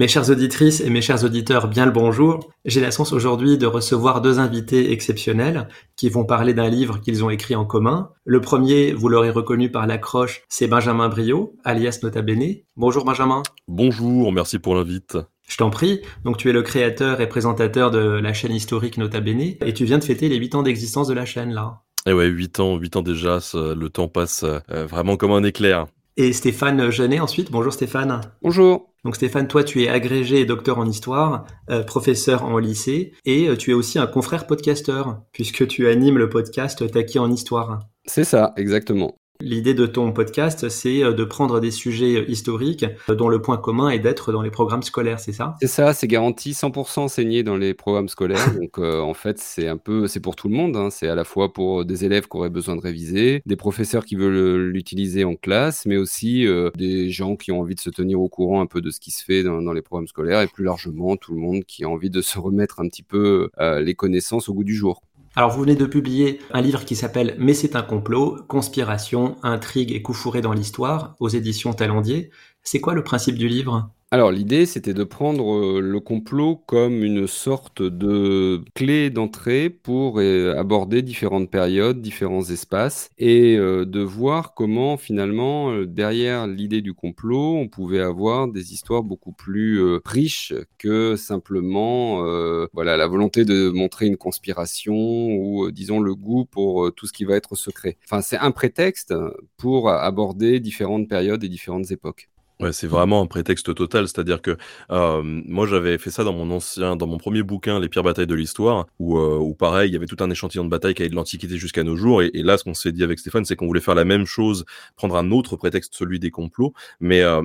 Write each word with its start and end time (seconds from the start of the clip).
Mes 0.00 0.08
chères 0.08 0.30
auditrices 0.30 0.80
et 0.80 0.88
mes 0.88 1.02
chers 1.02 1.24
auditeurs, 1.24 1.68
bien 1.68 1.84
le 1.84 1.92
bonjour. 1.92 2.48
J'ai 2.64 2.80
la 2.80 2.90
chance 2.90 3.12
aujourd'hui 3.12 3.58
de 3.58 3.66
recevoir 3.66 4.22
deux 4.22 4.38
invités 4.38 4.92
exceptionnels 4.92 5.68
qui 5.94 6.08
vont 6.08 6.24
parler 6.24 6.54
d'un 6.54 6.70
livre 6.70 7.02
qu'ils 7.02 7.22
ont 7.22 7.28
écrit 7.28 7.54
en 7.54 7.66
commun. 7.66 8.08
Le 8.24 8.40
premier, 8.40 8.94
vous 8.94 9.10
l'aurez 9.10 9.28
reconnu 9.28 9.70
par 9.70 9.86
l'accroche, 9.86 10.40
c'est 10.48 10.68
Benjamin 10.68 11.10
Brio, 11.10 11.54
alias 11.64 11.98
Nota 12.02 12.22
Bene. 12.22 12.62
Bonjour 12.76 13.04
Benjamin. 13.04 13.42
Bonjour, 13.68 14.32
merci 14.32 14.58
pour 14.58 14.74
l'invite. 14.74 15.18
Je 15.46 15.58
t'en 15.58 15.68
prie. 15.68 16.00
Donc 16.24 16.38
tu 16.38 16.48
es 16.48 16.54
le 16.54 16.62
créateur 16.62 17.20
et 17.20 17.28
présentateur 17.28 17.90
de 17.90 17.98
la 17.98 18.32
chaîne 18.32 18.54
historique 18.54 18.96
Nota 18.96 19.20
Bene 19.20 19.56
et 19.60 19.74
tu 19.74 19.84
viens 19.84 19.98
de 19.98 20.04
fêter 20.04 20.30
les 20.30 20.36
8 20.36 20.54
ans 20.54 20.62
d'existence 20.62 21.08
de 21.08 21.14
la 21.14 21.26
chaîne 21.26 21.52
là. 21.52 21.82
Et 22.06 22.10
eh 22.10 22.12
ouais, 22.14 22.28
8 22.28 22.60
ans, 22.60 22.78
8 22.78 22.96
ans 22.96 23.02
déjà, 23.02 23.38
le 23.52 23.88
temps 23.90 24.08
passe 24.08 24.44
euh, 24.44 24.86
vraiment 24.86 25.18
comme 25.18 25.32
un 25.32 25.44
éclair. 25.44 25.88
Et 26.16 26.32
Stéphane 26.32 26.88
Genet 26.88 27.20
ensuite. 27.20 27.50
Bonjour 27.50 27.74
Stéphane. 27.74 28.22
Bonjour. 28.40 28.89
Donc 29.04 29.16
Stéphane, 29.16 29.48
toi 29.48 29.64
tu 29.64 29.82
es 29.82 29.88
agrégé 29.88 30.40
et 30.40 30.44
docteur 30.44 30.78
en 30.78 30.86
histoire, 30.86 31.46
euh, 31.70 31.82
professeur 31.82 32.44
en 32.44 32.58
lycée, 32.58 33.12
et 33.24 33.48
euh, 33.48 33.56
tu 33.56 33.70
es 33.70 33.74
aussi 33.74 33.98
un 33.98 34.06
confrère 34.06 34.46
podcasteur, 34.46 35.22
puisque 35.32 35.66
tu 35.66 35.88
animes 35.88 36.18
le 36.18 36.28
podcast 36.28 36.90
Taki 36.90 37.18
en 37.18 37.30
histoire? 37.30 37.80
C'est 38.06 38.24
ça, 38.24 38.52
exactement. 38.56 39.19
L'idée 39.42 39.72
de 39.72 39.86
ton 39.86 40.12
podcast, 40.12 40.68
c'est 40.68 41.02
euh, 41.02 41.12
de 41.12 41.24
prendre 41.24 41.60
des 41.60 41.70
sujets 41.70 42.16
euh, 42.16 42.30
historiques 42.30 42.84
euh, 43.08 43.14
dont 43.14 43.28
le 43.28 43.40
point 43.40 43.56
commun 43.56 43.88
est 43.88 43.98
d'être 43.98 44.32
dans 44.32 44.42
les 44.42 44.50
programmes 44.50 44.82
scolaires, 44.82 45.18
c'est 45.18 45.32
ça? 45.32 45.56
C'est 45.60 45.66
ça, 45.66 45.94
c'est 45.94 46.08
garanti 46.08 46.52
100% 46.52 47.00
enseigné 47.00 47.42
dans 47.42 47.56
les 47.56 47.72
programmes 47.72 48.08
scolaires. 48.08 48.54
Donc 48.60 48.78
en 48.78 49.14
fait, 49.14 49.38
c'est 49.38 49.66
un 49.66 49.78
peu, 49.78 50.06
c'est 50.06 50.20
pour 50.20 50.36
tout 50.36 50.48
le 50.48 50.54
monde. 50.54 50.76
Hein. 50.76 50.90
C'est 50.90 51.08
à 51.08 51.14
la 51.14 51.24
fois 51.24 51.52
pour 51.52 51.86
des 51.86 52.04
élèves 52.04 52.28
qui 52.28 52.36
auraient 52.36 52.50
besoin 52.50 52.76
de 52.76 52.82
réviser, 52.82 53.42
des 53.46 53.56
professeurs 53.56 54.04
qui 54.04 54.14
veulent 54.14 54.68
l'utiliser 54.68 55.24
en 55.24 55.36
classe, 55.36 55.86
mais 55.86 55.96
aussi 55.96 56.46
des 56.76 57.10
gens 57.10 57.36
qui 57.36 57.52
ont 57.52 57.60
envie 57.60 57.74
de 57.74 57.80
se 57.80 57.90
tenir 57.90 58.20
au 58.20 58.28
courant 58.28 58.60
un 58.60 58.66
peu 58.66 58.80
de 58.80 58.90
ce 58.90 59.00
qui 59.00 59.10
se 59.10 59.24
fait 59.24 59.42
dans, 59.42 59.62
dans, 59.62 59.72
les 59.72 59.82
programmes 59.82 60.08
scolaires 60.08 60.42
et 60.42 60.46
plus 60.46 60.64
largement 60.64 61.16
tout 61.16 61.32
le 61.32 61.40
monde 61.40 61.64
qui 61.64 61.84
a 61.84 61.88
envie 61.88 62.10
de 62.10 62.20
se 62.20 62.38
remettre 62.38 62.80
un 62.80 62.88
petit 62.88 63.02
peu 63.02 63.48
les 63.58 63.94
connaissances 63.94 64.48
au 64.48 64.54
goût 64.54 64.64
du 64.64 64.74
jour. 64.74 65.02
Alors 65.36 65.50
vous 65.50 65.60
venez 65.60 65.76
de 65.76 65.86
publier 65.86 66.40
un 66.52 66.60
livre 66.60 66.84
qui 66.84 66.96
s'appelle 66.96 67.34
Mais 67.38 67.54
c'est 67.54 67.76
un 67.76 67.82
complot, 67.82 68.42
conspiration, 68.48 69.36
intrigue 69.42 69.92
et 69.92 70.02
coup 70.02 70.12
fourré 70.12 70.40
dans 70.40 70.52
l'histoire 70.52 71.16
aux 71.20 71.28
éditions 71.28 71.72
Talendier. 71.72 72.30
C'est 72.62 72.80
quoi 72.80 72.94
le 72.94 73.04
principe 73.04 73.36
du 73.36 73.48
livre? 73.48 73.90
Alors 74.12 74.32
l'idée, 74.32 74.66
c'était 74.66 74.92
de 74.92 75.04
prendre 75.04 75.54
euh, 75.54 75.80
le 75.80 76.00
complot 76.00 76.56
comme 76.66 77.04
une 77.04 77.28
sorte 77.28 77.80
de 77.80 78.60
clé 78.74 79.08
d'entrée 79.08 79.70
pour 79.70 80.18
euh, 80.18 80.56
aborder 80.58 81.02
différentes 81.02 81.48
périodes, 81.48 82.00
différents 82.02 82.42
espaces, 82.50 83.08
et 83.18 83.56
euh, 83.56 83.84
de 83.84 84.00
voir 84.00 84.54
comment 84.54 84.96
finalement, 84.96 85.84
derrière 85.84 86.48
l'idée 86.48 86.82
du 86.82 86.92
complot, 86.92 87.54
on 87.54 87.68
pouvait 87.68 88.00
avoir 88.00 88.48
des 88.48 88.72
histoires 88.72 89.04
beaucoup 89.04 89.32
plus 89.32 89.80
riches 90.04 90.54
que 90.78 91.14
simplement 91.14 92.24
voilà, 92.72 92.96
la 92.96 93.06
volonté 93.06 93.44
de 93.44 93.70
montrer 93.70 94.06
une 94.06 94.16
conspiration 94.16 94.94
ou 94.94 95.70
disons 95.70 96.00
le 96.00 96.14
goût 96.14 96.46
pour 96.46 96.92
tout 96.94 97.06
ce 97.06 97.12
qui 97.12 97.24
va 97.24 97.36
être 97.36 97.54
secret. 97.54 97.96
Enfin, 98.04 98.22
c'est 98.22 98.38
un 98.38 98.50
prétexte 98.50 99.14
pour 99.56 99.88
aborder 99.90 100.58
différentes 100.60 101.08
périodes 101.08 101.44
et 101.44 101.48
différentes 101.48 101.90
époques. 101.90 102.29
Ouais, 102.60 102.72
c'est 102.72 102.86
vraiment 102.86 103.22
un 103.22 103.26
prétexte 103.26 103.74
total. 103.74 104.06
C'est-à-dire 104.06 104.42
que 104.42 104.58
euh, 104.90 105.22
moi, 105.24 105.66
j'avais 105.66 105.96
fait 105.96 106.10
ça 106.10 106.24
dans 106.24 106.34
mon 106.34 106.50
ancien, 106.50 106.94
dans 106.94 107.06
mon 107.06 107.16
premier 107.16 107.42
bouquin, 107.42 107.80
Les 107.80 107.88
pires 107.88 108.02
batailles 108.02 108.26
de 108.26 108.34
l'histoire, 108.34 108.86
où, 108.98 109.16
euh, 109.18 109.38
où 109.38 109.54
pareil, 109.54 109.88
il 109.88 109.92
y 109.94 109.96
avait 109.96 110.06
tout 110.06 110.22
un 110.22 110.30
échantillon 110.30 110.64
de 110.64 110.68
batailles 110.68 110.92
qui 110.92 111.00
allait 111.00 111.08
de 111.08 111.14
l'Antiquité 111.14 111.56
jusqu'à 111.56 111.84
nos 111.84 111.96
jours. 111.96 112.20
Et, 112.22 112.30
là, 112.34 112.58
ce 112.58 112.64
qu'on 112.64 112.74
s'est 112.74 112.92
dit 112.92 113.02
avec 113.02 113.18
Stéphane, 113.18 113.46
c'est 113.46 113.56
qu'on 113.56 113.66
voulait 113.66 113.80
faire 113.80 113.94
la 113.94 114.04
même 114.04 114.26
chose, 114.26 114.66
prendre 114.94 115.16
un 115.16 115.30
autre 115.30 115.56
prétexte, 115.56 115.94
celui 115.94 116.18
des 116.18 116.30
complots, 116.30 116.74
mais 117.00 117.22
euh, 117.22 117.42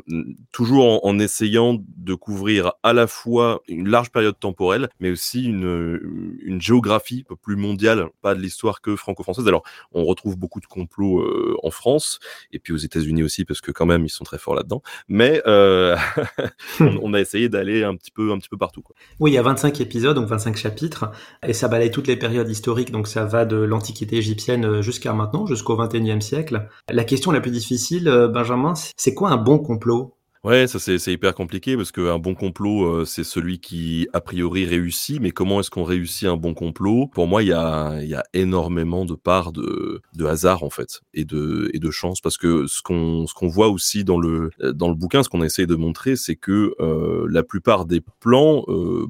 toujours 0.51 1.05
en, 1.05 1.09
en, 1.09 1.19
essayant 1.19 1.81
de 1.97 2.13
couvrir 2.13 2.73
à 2.83 2.91
la 2.91 3.07
fois 3.07 3.61
une 3.69 3.87
large 3.87 4.11
période 4.11 4.37
temporelle, 4.37 4.89
mais 4.99 5.11
aussi 5.11 5.45
une, 5.45 6.37
une 6.43 6.59
géographie 6.59 7.23
plus 7.41 7.55
mondiale, 7.55 8.09
pas 8.21 8.35
de 8.35 8.41
l'histoire 8.41 8.81
que 8.81 8.97
franco-française. 8.97 9.47
Alors, 9.47 9.63
on 9.93 10.03
retrouve 10.03 10.37
beaucoup 10.37 10.59
de 10.59 10.65
complots 10.65 11.21
euh, 11.21 11.55
en 11.63 11.71
France, 11.71 12.19
et 12.51 12.59
puis 12.59 12.73
aux 12.73 12.77
États-Unis 12.77 13.23
aussi, 13.23 13.45
parce 13.45 13.61
que 13.61 13.71
quand 13.71 13.85
même, 13.85 14.03
ils 14.05 14.09
sont 14.09 14.25
très 14.25 14.37
forts 14.37 14.55
là-dedans 14.55 14.81
mais 15.07 15.41
euh, 15.45 15.95
on, 16.79 17.13
a 17.13 17.19
essayé 17.19 17.49
d'aller 17.49 17.83
un 17.83 17.95
petit 17.95 18.11
peu, 18.11 18.31
un 18.31 18.37
petit 18.37 18.49
peu 18.49 18.57
partout. 18.57 18.81
Quoi. 18.81 18.95
Oui, 19.19 19.31
il 19.31 19.33
y 19.35 19.37
a 19.37 19.41
25 19.41 19.79
épisodes, 19.81 20.15
donc 20.15 20.27
25 20.27 20.55
chapitres, 20.55 21.11
et 21.45 21.53
ça 21.53 21.67
balaye 21.67 21.91
toutes 21.91 22.07
les 22.07 22.17
périodes 22.17 22.49
historiques, 22.49 22.91
donc 22.91 23.07
ça 23.07 23.25
va 23.25 23.45
de 23.45 23.57
l'Antiquité 23.57 24.17
égyptienne 24.17 24.81
jusqu'à 24.81 25.13
maintenant, 25.13 25.45
jusqu'au 25.45 25.77
21e 25.77 26.21
siècle. 26.21 26.67
La 26.89 27.03
question 27.03 27.31
la 27.31 27.41
plus 27.41 27.51
difficile, 27.51 28.07
euh, 28.07 28.27
Benjamin, 28.27 28.73
c'est 28.97 29.13
quoi 29.13 29.29
un 29.29 29.37
bon 29.37 29.59
complot? 29.59 30.14
Ouais, 30.45 30.67
ça 30.67 30.77
c'est 30.77 31.11
hyper 31.11 31.33
compliqué 31.33 31.75
parce 31.75 31.91
qu'un 31.91 32.19
bon 32.19 32.35
complot, 32.35 32.85
euh, 32.85 33.03
c'est 33.03 33.23
celui 33.23 33.57
qui 33.57 34.07
a 34.13 34.21
priori 34.21 34.63
réussit, 34.65 35.19
mais 35.19 35.31
comment 35.31 35.59
est-ce 35.59 35.71
qu'on 35.71 35.83
réussit 35.83 36.27
un 36.27 36.37
bon 36.37 36.53
complot? 36.53 37.07
Pour 37.07 37.25
moi, 37.25 37.41
il 37.41 37.47
y 37.47 37.51
a, 37.51 38.23
énormément 38.35 39.05
de 39.05 39.15
parts 39.15 39.51
de, 39.51 40.03
hasard 40.23 40.61
en 40.61 40.69
fait 40.69 41.01
et 41.15 41.25
de, 41.25 41.89
chance. 41.89 42.21
Parce 42.21 42.37
que 42.37 42.67
ce 42.67 42.83
qu'on 42.83 43.47
voit 43.47 43.69
aussi 43.69 44.03
dans 44.03 44.19
le 44.19 44.51
bouquin, 44.93 45.23
ce 45.23 45.29
qu'on 45.29 45.41
essaye 45.41 45.65
de 45.65 45.73
montrer, 45.73 46.15
c'est 46.15 46.35
que 46.35 46.75
euh, 46.79 47.25
la 47.27 47.41
plupart 47.41 47.85
des 47.87 48.01
plans, 48.19 48.65
euh, 48.67 49.07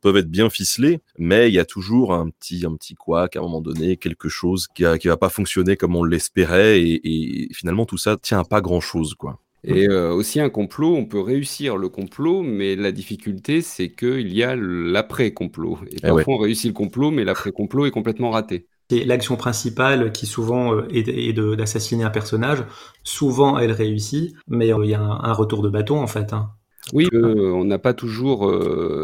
peuvent 0.00 0.18
être 0.18 0.30
bien 0.30 0.50
ficelés, 0.50 1.00
mais 1.18 1.48
il 1.48 1.54
y 1.54 1.58
a 1.58 1.64
toujours 1.64 2.14
un 2.14 2.30
petit 2.30 2.64
un 2.64 2.76
petit 2.76 2.94
couac 2.94 3.34
à 3.34 3.40
un 3.40 3.42
moment 3.42 3.60
donné, 3.60 3.96
quelque 3.96 4.28
chose 4.28 4.68
qui 4.68 4.84
qui 5.00 5.08
va 5.08 5.16
pas 5.16 5.30
fonctionner 5.30 5.76
comme 5.76 5.96
on 5.96 6.04
l'espérait 6.04 6.80
et, 6.80 7.00
et 7.48 7.52
finalement 7.54 7.86
tout 7.86 7.98
ça 7.98 8.16
tient 8.16 8.38
à 8.38 8.44
pas 8.44 8.60
grand 8.60 8.80
chose 8.80 9.14
quoi. 9.14 9.40
Et 9.64 9.88
euh, 9.88 10.12
aussi 10.12 10.40
un 10.40 10.48
complot, 10.48 10.94
on 10.94 11.04
peut 11.04 11.20
réussir 11.20 11.76
le 11.76 11.88
complot, 11.88 12.42
mais 12.42 12.76
la 12.76 12.92
difficulté, 12.92 13.60
c'est 13.60 13.90
qu'il 13.90 14.32
y 14.32 14.42
a 14.42 14.56
l'après-complot. 14.56 15.78
Et 15.90 15.96
eh 15.98 16.08
parfois, 16.08 16.34
on 16.34 16.38
réussit 16.38 16.68
le 16.68 16.74
complot, 16.74 17.10
mais 17.10 17.24
l'après-complot 17.24 17.86
est 17.86 17.90
complètement 17.90 18.30
raté. 18.30 18.66
C'est 18.88 19.04
l'action 19.04 19.36
principale 19.36 20.12
qui 20.12 20.26
souvent 20.26 20.74
euh, 20.74 20.88
est, 20.90 21.32
d'assassiner 21.56 22.04
un 22.04 22.10
personnage. 22.10 22.64
Souvent, 23.04 23.58
elle 23.58 23.72
réussit, 23.72 24.34
mais 24.48 24.72
euh, 24.72 24.84
il 24.84 24.90
y 24.90 24.94
a 24.94 25.00
un, 25.00 25.32
retour 25.32 25.62
de 25.62 25.68
bâton 25.68 26.00
en 26.00 26.06
fait. 26.06 26.32
Hein. 26.32 26.50
Oui, 26.94 27.06
on 27.12 27.64
n'a 27.64 27.78
pas 27.78 27.92
toujours, 27.92 28.50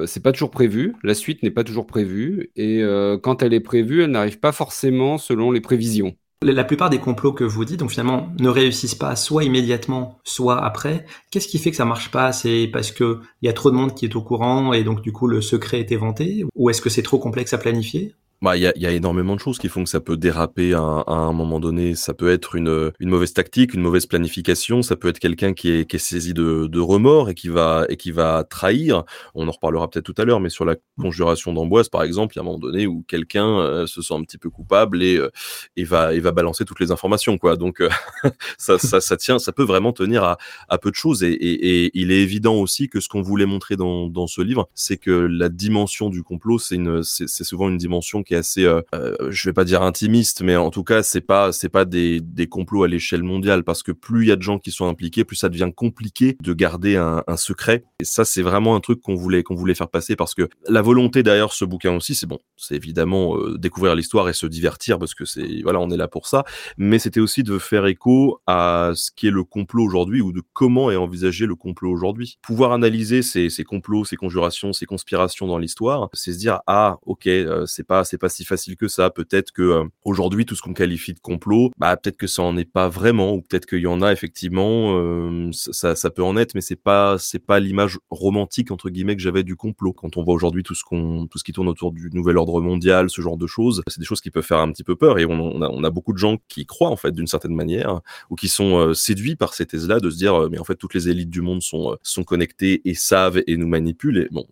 c'est 0.06 0.22
pas 0.22 0.32
toujours 0.32 0.50
prévu. 0.50 0.94
La 1.04 1.14
suite 1.14 1.42
n'est 1.42 1.50
pas 1.50 1.62
toujours 1.62 1.86
prévue, 1.86 2.50
et 2.56 2.82
quand 3.22 3.42
elle 3.42 3.52
est 3.52 3.60
prévue, 3.60 4.02
elle 4.02 4.10
n'arrive 4.10 4.40
pas 4.40 4.50
forcément 4.50 5.18
selon 5.18 5.52
les 5.52 5.60
prévisions. 5.60 6.16
La 6.42 6.64
plupart 6.64 6.90
des 6.90 6.98
complots 6.98 7.32
que 7.32 7.44
vous 7.44 7.64
dites, 7.64 7.80
donc 7.80 7.90
finalement, 7.90 8.30
ne 8.38 8.50
réussissent 8.50 8.94
pas 8.94 9.16
soit 9.16 9.44
immédiatement, 9.44 10.18
soit 10.22 10.62
après. 10.62 11.06
Qu'est-ce 11.30 11.48
qui 11.48 11.58
fait 11.58 11.70
que 11.70 11.76
ça 11.76 11.86
marche 11.86 12.10
pas? 12.10 12.30
C'est 12.32 12.68
parce 12.70 12.92
que 12.92 13.20
il 13.40 13.46
y 13.46 13.48
a 13.48 13.54
trop 13.54 13.70
de 13.70 13.76
monde 13.76 13.94
qui 13.94 14.04
est 14.04 14.16
au 14.16 14.22
courant 14.22 14.74
et 14.74 14.84
donc 14.84 15.00
du 15.00 15.12
coup 15.12 15.28
le 15.28 15.40
secret 15.40 15.80
est 15.80 15.92
éventé, 15.92 16.44
ou 16.54 16.68
est-ce 16.68 16.82
que 16.82 16.90
c'est 16.90 17.02
trop 17.02 17.18
complexe 17.18 17.54
à 17.54 17.58
planifier? 17.58 18.14
Bah, 18.42 18.56
il 18.56 18.62
y 18.62 18.66
a, 18.66 18.72
y 18.76 18.86
a, 18.86 18.90
énormément 18.90 19.34
de 19.34 19.40
choses 19.40 19.58
qui 19.58 19.68
font 19.68 19.82
que 19.84 19.88
ça 19.88 20.00
peut 20.00 20.16
déraper 20.16 20.74
à, 20.74 21.04
un 21.06 21.32
moment 21.32 21.58
donné. 21.58 21.94
Ça 21.94 22.12
peut 22.12 22.30
être 22.30 22.54
une, 22.54 22.92
une 23.00 23.08
mauvaise 23.08 23.32
tactique, 23.32 23.72
une 23.72 23.80
mauvaise 23.80 24.06
planification. 24.06 24.82
Ça 24.82 24.96
peut 24.96 25.08
être 25.08 25.18
quelqu'un 25.18 25.54
qui 25.54 25.70
est, 25.70 25.88
qui 25.88 25.96
est 25.96 26.00
saisi 26.00 26.34
de, 26.34 26.66
de, 26.66 26.80
remords 26.80 27.30
et 27.30 27.34
qui 27.34 27.48
va 27.48 27.86
et 27.88 27.96
qui 27.96 28.10
va 28.10 28.44
trahir. 28.44 29.04
On 29.34 29.48
en 29.48 29.50
reparlera 29.50 29.88
peut-être 29.88 30.04
tout 30.04 30.14
à 30.18 30.24
l'heure, 30.24 30.40
mais 30.40 30.50
sur 30.50 30.64
la 30.64 30.76
conjuration 31.00 31.52
d'Amboise, 31.54 31.88
par 31.88 32.02
exemple, 32.02 32.34
il 32.34 32.36
y 32.36 32.40
a 32.40 32.42
un 32.42 32.44
moment 32.44 32.58
donné 32.58 32.86
où 32.86 33.04
quelqu'un 33.08 33.58
euh, 33.58 33.86
se 33.86 34.02
sent 34.02 34.14
un 34.14 34.22
petit 34.22 34.38
peu 34.38 34.50
coupable 34.50 35.02
et, 35.02 35.16
euh, 35.16 35.30
va 35.78 36.12
et 36.12 36.20
va 36.20 36.32
balancer 36.32 36.64
toutes 36.64 36.80
les 36.80 36.90
informations, 36.90 37.38
quoi. 37.38 37.56
Donc 37.56 37.80
euh, 37.80 37.88
ça, 38.58 38.78
ça, 38.78 39.16
tient, 39.16 39.38
ça 39.38 39.52
peut 39.52 39.64
vraiment 39.64 39.92
tenir 39.92 40.24
à, 40.24 40.36
à 40.68 40.78
peu 40.78 40.90
de 40.90 40.96
choses. 40.96 41.22
Et, 41.22 41.90
il 41.94 42.10
est 42.10 42.20
évident 42.22 42.54
aussi 42.56 42.88
que 42.88 43.00
ce 43.00 43.08
qu'on 43.08 43.22
voulait 43.22 43.46
montrer 43.46 43.76
dans, 43.76 44.08
dans 44.08 44.26
ce 44.26 44.42
livre, 44.42 44.68
c'est 44.74 44.96
que 44.96 45.10
la 45.10 45.48
dimension 45.48 46.10
du 46.10 46.22
complot, 46.22 46.58
c'est 46.58 46.74
une, 46.74 47.02
c'est 47.02 47.44
souvent 47.44 47.68
une 47.68 47.78
dimension 47.78 48.22
qui 48.26 48.34
est 48.34 48.38
assez, 48.38 48.64
euh, 48.64 48.82
euh, 48.94 49.16
je 49.30 49.48
vais 49.48 49.52
pas 49.52 49.64
dire 49.64 49.82
intimiste, 49.82 50.42
mais 50.42 50.56
en 50.56 50.70
tout 50.70 50.84
cas, 50.84 51.02
c'est 51.02 51.20
pas, 51.20 51.52
c'est 51.52 51.68
pas 51.68 51.84
des, 51.84 52.20
des 52.20 52.48
complots 52.48 52.82
à 52.82 52.88
l'échelle 52.88 53.22
mondiale 53.22 53.64
parce 53.64 53.82
que 53.82 53.92
plus 53.92 54.24
il 54.24 54.28
y 54.28 54.32
a 54.32 54.36
de 54.36 54.42
gens 54.42 54.58
qui 54.58 54.72
sont 54.72 54.88
impliqués, 54.88 55.24
plus 55.24 55.36
ça 55.36 55.48
devient 55.48 55.70
compliqué 55.74 56.36
de 56.42 56.52
garder 56.52 56.96
un, 56.96 57.22
secret. 57.36 57.84
Et 58.00 58.04
ça, 58.04 58.24
c'est 58.24 58.40
vraiment 58.40 58.74
un 58.76 58.80
truc 58.80 59.02
qu'on 59.02 59.14
voulait, 59.14 59.42
qu'on 59.42 59.54
voulait 59.54 59.74
faire 59.74 59.90
passer 59.90 60.16
parce 60.16 60.34
que 60.34 60.48
la 60.68 60.80
volonté 60.80 61.22
derrière 61.22 61.52
ce 61.52 61.66
bouquin 61.66 61.94
aussi, 61.94 62.14
c'est 62.14 62.26
bon, 62.26 62.38
c'est 62.56 62.74
évidemment 62.74 63.36
euh, 63.36 63.58
découvrir 63.58 63.94
l'histoire 63.94 64.28
et 64.30 64.32
se 64.32 64.46
divertir 64.46 64.98
parce 64.98 65.14
que 65.14 65.26
c'est, 65.26 65.60
voilà, 65.62 65.80
on 65.80 65.90
est 65.90 65.98
là 65.98 66.08
pour 66.08 66.26
ça. 66.26 66.44
Mais 66.78 66.98
c'était 66.98 67.20
aussi 67.20 67.42
de 67.42 67.58
faire 67.58 67.84
écho 67.86 68.40
à 68.46 68.92
ce 68.94 69.10
qui 69.14 69.26
est 69.26 69.30
le 69.30 69.44
complot 69.44 69.84
aujourd'hui 69.84 70.22
ou 70.22 70.32
de 70.32 70.42
comment 70.54 70.90
est 70.90 70.96
envisagé 70.96 71.44
le 71.44 71.54
complot 71.54 71.92
aujourd'hui. 71.92 72.38
Pouvoir 72.42 72.72
analyser 72.72 73.20
ces, 73.20 73.50
ces 73.50 73.64
complots, 73.64 74.04
ces 74.06 74.16
conjurations, 74.16 74.72
ces 74.72 74.86
conspirations 74.86 75.46
dans 75.46 75.58
l'histoire, 75.58 76.08
c'est 76.14 76.32
se 76.32 76.38
dire 76.38 76.60
ah 76.66 76.96
ok, 77.04 77.28
c'est 77.66 77.86
pas 77.86 78.04
c'est 78.04 78.15
pas 78.18 78.28
si 78.28 78.44
facile 78.44 78.76
que 78.76 78.88
ça. 78.88 79.10
Peut-être 79.10 79.52
que 79.52 79.62
euh, 79.62 79.84
aujourd'hui 80.04 80.46
tout 80.46 80.54
ce 80.54 80.62
qu'on 80.62 80.74
qualifie 80.74 81.14
de 81.14 81.20
complot, 81.20 81.70
bah 81.78 81.96
peut-être 81.96 82.16
que 82.16 82.26
ça 82.26 82.42
en 82.42 82.56
est 82.56 82.70
pas 82.70 82.88
vraiment, 82.88 83.34
ou 83.34 83.42
peut-être 83.42 83.66
qu'il 83.66 83.80
y 83.80 83.86
en 83.86 84.02
a 84.02 84.12
effectivement, 84.12 84.96
euh, 84.98 85.50
ça, 85.52 85.94
ça 85.94 86.10
peut 86.10 86.22
en 86.22 86.36
être, 86.36 86.54
mais 86.54 86.60
c'est 86.60 86.76
pas 86.76 87.16
c'est 87.18 87.44
pas 87.44 87.60
l'image 87.60 87.98
romantique 88.10 88.70
entre 88.70 88.90
guillemets 88.90 89.16
que 89.16 89.22
j'avais 89.22 89.42
du 89.42 89.56
complot. 89.56 89.92
Quand 89.92 90.16
on 90.16 90.22
voit 90.22 90.34
aujourd'hui 90.34 90.62
tout 90.62 90.74
ce 90.74 90.84
qu'on 90.84 91.26
tout 91.26 91.38
ce 91.38 91.44
qui 91.44 91.52
tourne 91.52 91.68
autour 91.68 91.92
du 91.92 92.10
nouvel 92.12 92.38
ordre 92.38 92.60
mondial, 92.60 93.10
ce 93.10 93.20
genre 93.20 93.36
de 93.36 93.46
choses, 93.46 93.82
c'est 93.88 94.00
des 94.00 94.06
choses 94.06 94.20
qui 94.20 94.30
peuvent 94.30 94.44
faire 94.44 94.58
un 94.58 94.70
petit 94.72 94.84
peu 94.84 94.96
peur 94.96 95.18
et 95.18 95.26
on, 95.26 95.32
on, 95.32 95.62
a, 95.62 95.68
on 95.68 95.84
a 95.84 95.90
beaucoup 95.90 96.12
de 96.12 96.18
gens 96.18 96.38
qui 96.48 96.66
croient 96.66 96.90
en 96.90 96.96
fait 96.96 97.12
d'une 97.12 97.26
certaine 97.26 97.54
manière 97.54 98.00
ou 98.30 98.36
qui 98.36 98.48
sont 98.48 98.78
euh, 98.78 98.94
séduits 98.94 99.36
par 99.36 99.54
ces 99.54 99.66
thèses-là 99.66 100.00
de 100.00 100.10
se 100.10 100.16
dire 100.16 100.48
mais 100.50 100.58
en 100.58 100.64
fait 100.64 100.76
toutes 100.76 100.94
les 100.94 101.08
élites 101.08 101.30
du 101.30 101.40
monde 101.40 101.62
sont 101.62 101.96
sont 102.02 102.24
connectées 102.24 102.82
et 102.84 102.94
savent 102.94 103.42
et 103.46 103.56
nous 103.56 103.68
manipulent. 103.68 104.18
Et 104.18 104.28
bon, 104.30 104.46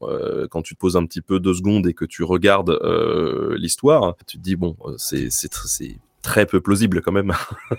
quand 0.50 0.62
tu 0.62 0.74
te 0.74 0.78
poses 0.78 0.96
un 0.96 1.06
petit 1.06 1.20
peu 1.20 1.40
deux 1.40 1.54
secondes 1.54 1.86
et 1.86 1.94
que 1.94 2.04
tu 2.04 2.22
regardes 2.22 2.70
euh, 2.70 3.53
l'histoire, 3.56 4.16
tu 4.26 4.38
te 4.38 4.42
dis 4.42 4.56
bon, 4.56 4.76
euh, 4.84 4.94
c'est 4.98 5.30
c'est 5.30 5.50
très 6.22 6.46
peu 6.46 6.60
plausible 6.60 7.02
quand 7.02 7.12
même 7.12 7.32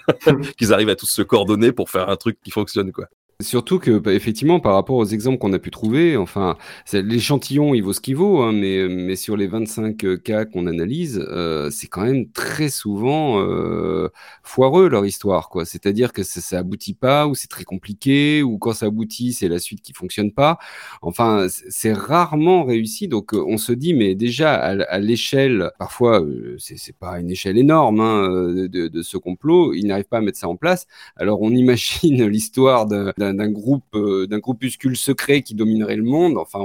qu'ils 0.57 0.73
arrivent 0.73 0.89
à 0.89 0.95
tous 0.95 1.07
se 1.07 1.21
coordonner 1.21 1.71
pour 1.71 1.89
faire 1.89 2.09
un 2.09 2.15
truc 2.15 2.39
qui 2.43 2.51
fonctionne 2.51 2.91
quoi. 2.91 3.07
Surtout 3.41 3.79
que, 3.79 3.99
bah, 3.99 4.13
effectivement, 4.13 4.61
par 4.61 4.75
rapport 4.75 4.95
aux 4.95 5.05
exemples 5.05 5.39
qu'on 5.39 5.51
a 5.51 5.59
pu 5.59 5.69
trouver, 5.69 6.15
enfin, 6.15 6.55
l'échantillon, 6.93 7.73
il 7.73 7.81
vaut 7.83 7.91
ce 7.91 7.99
qu'il 7.99 8.15
vaut, 8.15 8.41
hein, 8.41 8.53
mais, 8.53 8.87
mais 8.87 9.17
sur 9.17 9.35
les 9.35 9.47
25 9.47 10.05
euh, 10.05 10.15
cas 10.15 10.45
qu'on 10.45 10.67
analyse, 10.67 11.19
euh, 11.19 11.69
c'est 11.69 11.87
quand 11.87 12.03
même 12.03 12.31
très 12.31 12.69
souvent 12.69 13.41
euh, 13.41 14.07
foireux 14.41 14.87
leur 14.87 15.05
histoire, 15.05 15.49
quoi. 15.49 15.65
C'est-à-dire 15.65 16.13
que 16.13 16.23
ça, 16.23 16.39
ça 16.39 16.59
aboutit 16.59 16.93
pas, 16.93 17.27
ou 17.27 17.35
c'est 17.35 17.49
très 17.49 17.65
compliqué, 17.65 18.41
ou 18.41 18.57
quand 18.57 18.71
ça 18.71 18.85
aboutit, 18.85 19.33
c'est 19.33 19.49
la 19.49 19.59
suite 19.59 19.81
qui 19.81 19.91
fonctionne 19.91 20.31
pas. 20.31 20.57
Enfin, 21.01 21.47
c'est 21.49 21.91
rarement 21.91 22.63
réussi. 22.63 23.09
Donc, 23.09 23.33
on 23.33 23.57
se 23.57 23.73
dit, 23.73 23.93
mais 23.93 24.15
déjà 24.15 24.53
à, 24.55 24.99
l'échelle, 24.99 25.71
parfois, 25.77 26.25
c'est 26.57 26.95
pas 26.97 27.19
une 27.19 27.31
échelle 27.31 27.57
énorme 27.57 27.99
hein, 27.99 28.29
de, 28.29 28.87
de, 28.87 29.01
ce 29.01 29.17
complot, 29.17 29.73
ils 29.73 29.87
n'arrivent 29.87 30.05
pas 30.05 30.19
à 30.19 30.21
mettre 30.21 30.37
ça 30.37 30.47
en 30.47 30.55
place. 30.55 30.87
Alors, 31.17 31.41
on 31.41 31.51
imagine 31.51 32.25
l'histoire 32.27 32.85
d'un 32.85 33.11
d'un 33.33 33.49
groupe, 33.49 33.83
euh, 33.95 34.27
d'un 34.27 34.39
groupuscule 34.39 34.97
secret 34.97 35.41
qui 35.41 35.55
dominerait 35.55 35.95
le 35.95 36.03
monde. 36.03 36.37
Enfin, 36.37 36.59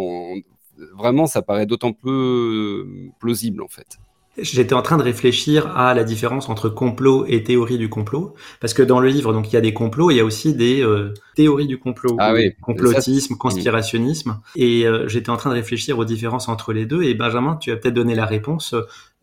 vraiment, 0.96 1.26
ça 1.26 1.42
paraît 1.42 1.66
d'autant 1.66 1.92
plus 1.92 2.10
euh, 2.10 2.86
plausible 3.18 3.62
en 3.62 3.68
fait. 3.68 3.98
J'étais 4.38 4.74
en 4.74 4.80
train 4.80 4.96
de 4.96 5.02
réfléchir 5.02 5.76
à 5.76 5.92
la 5.92 6.04
différence 6.04 6.48
entre 6.48 6.68
complot 6.68 7.26
et 7.26 7.42
théorie 7.42 7.78
du 7.78 7.88
complot, 7.88 8.34
parce 8.60 8.74
que 8.74 8.82
dans 8.82 9.00
le 9.00 9.08
livre, 9.08 9.32
donc 9.32 9.48
il 9.48 9.54
y 9.54 9.56
a 9.56 9.60
des 9.60 9.74
complots, 9.74 10.10
il 10.10 10.16
y 10.16 10.20
a 10.20 10.24
aussi 10.24 10.54
des 10.54 10.82
euh, 10.82 11.12
théories 11.34 11.66
du 11.66 11.78
complot, 11.78 12.16
ah 12.18 12.32
complotisme, 12.62 13.36
conspirationnisme, 13.36 14.40
et 14.54 14.86
j'étais 15.06 15.30
en 15.30 15.36
train 15.36 15.50
de 15.50 15.56
réfléchir 15.56 15.98
aux 15.98 16.04
différences 16.04 16.48
entre 16.48 16.72
les 16.72 16.86
deux. 16.86 17.02
Et 17.02 17.14
Benjamin, 17.14 17.56
tu 17.56 17.72
as 17.72 17.76
peut-être 17.76 17.94
donné 17.94 18.14
la 18.14 18.24
réponse 18.24 18.74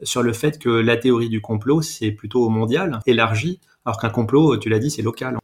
sur 0.03 0.21
le 0.21 0.33
fait 0.33 0.59
que 0.59 0.69
la 0.69 0.97
théorie 0.97 1.29
du 1.29 1.41
complot 1.41 1.81
c'est 1.81 2.11
plutôt 2.11 2.49
mondial, 2.49 2.99
élargi, 3.07 3.61
alors 3.85 3.97
qu'un 3.97 4.09
complot, 4.09 4.57
tu 4.57 4.67
l'as 4.67 4.79
dit, 4.79 4.91
c'est 4.91 5.01
local. 5.01 5.37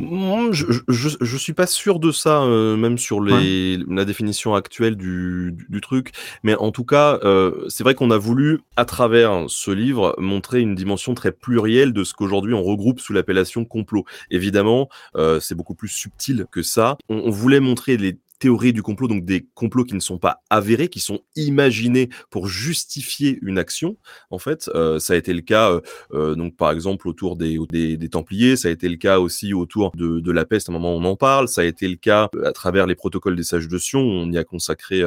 Je, 0.00 0.64
je, 0.88 1.08
je, 1.20 1.36
suis 1.36 1.52
pas 1.52 1.66
sûr 1.66 1.98
de 1.98 2.12
ça, 2.12 2.42
euh, 2.42 2.76
même 2.76 2.98
sur 2.98 3.20
les, 3.20 3.78
la 3.88 4.04
définition 4.04 4.54
actuelle 4.54 4.96
du, 4.96 5.56
du, 5.68 5.80
truc. 5.80 6.12
Mais 6.42 6.54
en 6.54 6.70
tout 6.70 6.84
cas, 6.84 7.18
euh, 7.24 7.64
c'est 7.68 7.82
vrai 7.82 7.94
qu'on 7.94 8.10
a 8.10 8.18
voulu, 8.18 8.60
à 8.76 8.84
travers 8.84 9.44
ce 9.48 9.70
livre, 9.70 10.14
montrer 10.18 10.60
une 10.60 10.74
dimension 10.74 11.14
très 11.14 11.32
plurielle 11.32 11.92
de 11.92 12.04
ce 12.04 12.14
qu'aujourd'hui 12.14 12.54
on 12.54 12.62
regroupe 12.62 13.00
sous 13.00 13.12
l'appellation 13.12 13.64
complot. 13.64 14.04
Évidemment, 14.30 14.88
euh, 15.16 15.40
c'est 15.40 15.54
beaucoup 15.54 15.74
plus 15.74 15.88
subtil 15.88 16.46
que 16.50 16.62
ça. 16.62 16.96
On, 17.08 17.16
on 17.24 17.30
voulait 17.30 17.60
montrer 17.60 17.96
les 17.96 18.18
théories 18.38 18.72
du 18.72 18.82
complot, 18.82 19.08
donc 19.08 19.24
des 19.24 19.46
complots 19.54 19.84
qui 19.84 19.94
ne 19.94 20.00
sont 20.00 20.18
pas 20.18 20.42
avérés, 20.50 20.88
qui 20.88 21.00
sont 21.00 21.20
imaginés 21.36 22.08
pour 22.30 22.48
justifier 22.48 23.38
une 23.42 23.58
action. 23.58 23.96
En 24.30 24.38
fait, 24.38 24.70
euh, 24.74 24.98
ça 24.98 25.14
a 25.14 25.16
été 25.16 25.32
le 25.32 25.40
cas, 25.40 25.70
euh, 25.70 25.80
euh, 26.12 26.34
donc 26.34 26.56
par 26.56 26.70
exemple 26.70 27.08
autour 27.08 27.36
des, 27.36 27.58
des, 27.70 27.96
des, 27.96 28.08
Templiers, 28.08 28.56
ça 28.56 28.68
a 28.68 28.70
été 28.70 28.88
le 28.88 28.96
cas 28.96 29.18
aussi 29.18 29.52
autour 29.52 29.92
de, 29.94 30.20
de 30.20 30.32
la 30.32 30.44
peste. 30.44 30.68
À 30.68 30.72
un 30.72 30.78
moment, 30.78 30.94
on 30.94 31.04
en 31.04 31.16
parle. 31.16 31.48
Ça 31.48 31.60
a 31.60 31.64
été 31.64 31.86
le 31.88 31.96
cas 31.96 32.28
à 32.44 32.52
travers 32.52 32.86
les 32.86 32.94
protocoles 32.94 33.36
des 33.36 33.42
sages 33.42 33.68
de 33.68 33.78
Sion. 33.78 34.00
On 34.00 34.30
y 34.32 34.38
a 34.38 34.44
consacré 34.44 35.02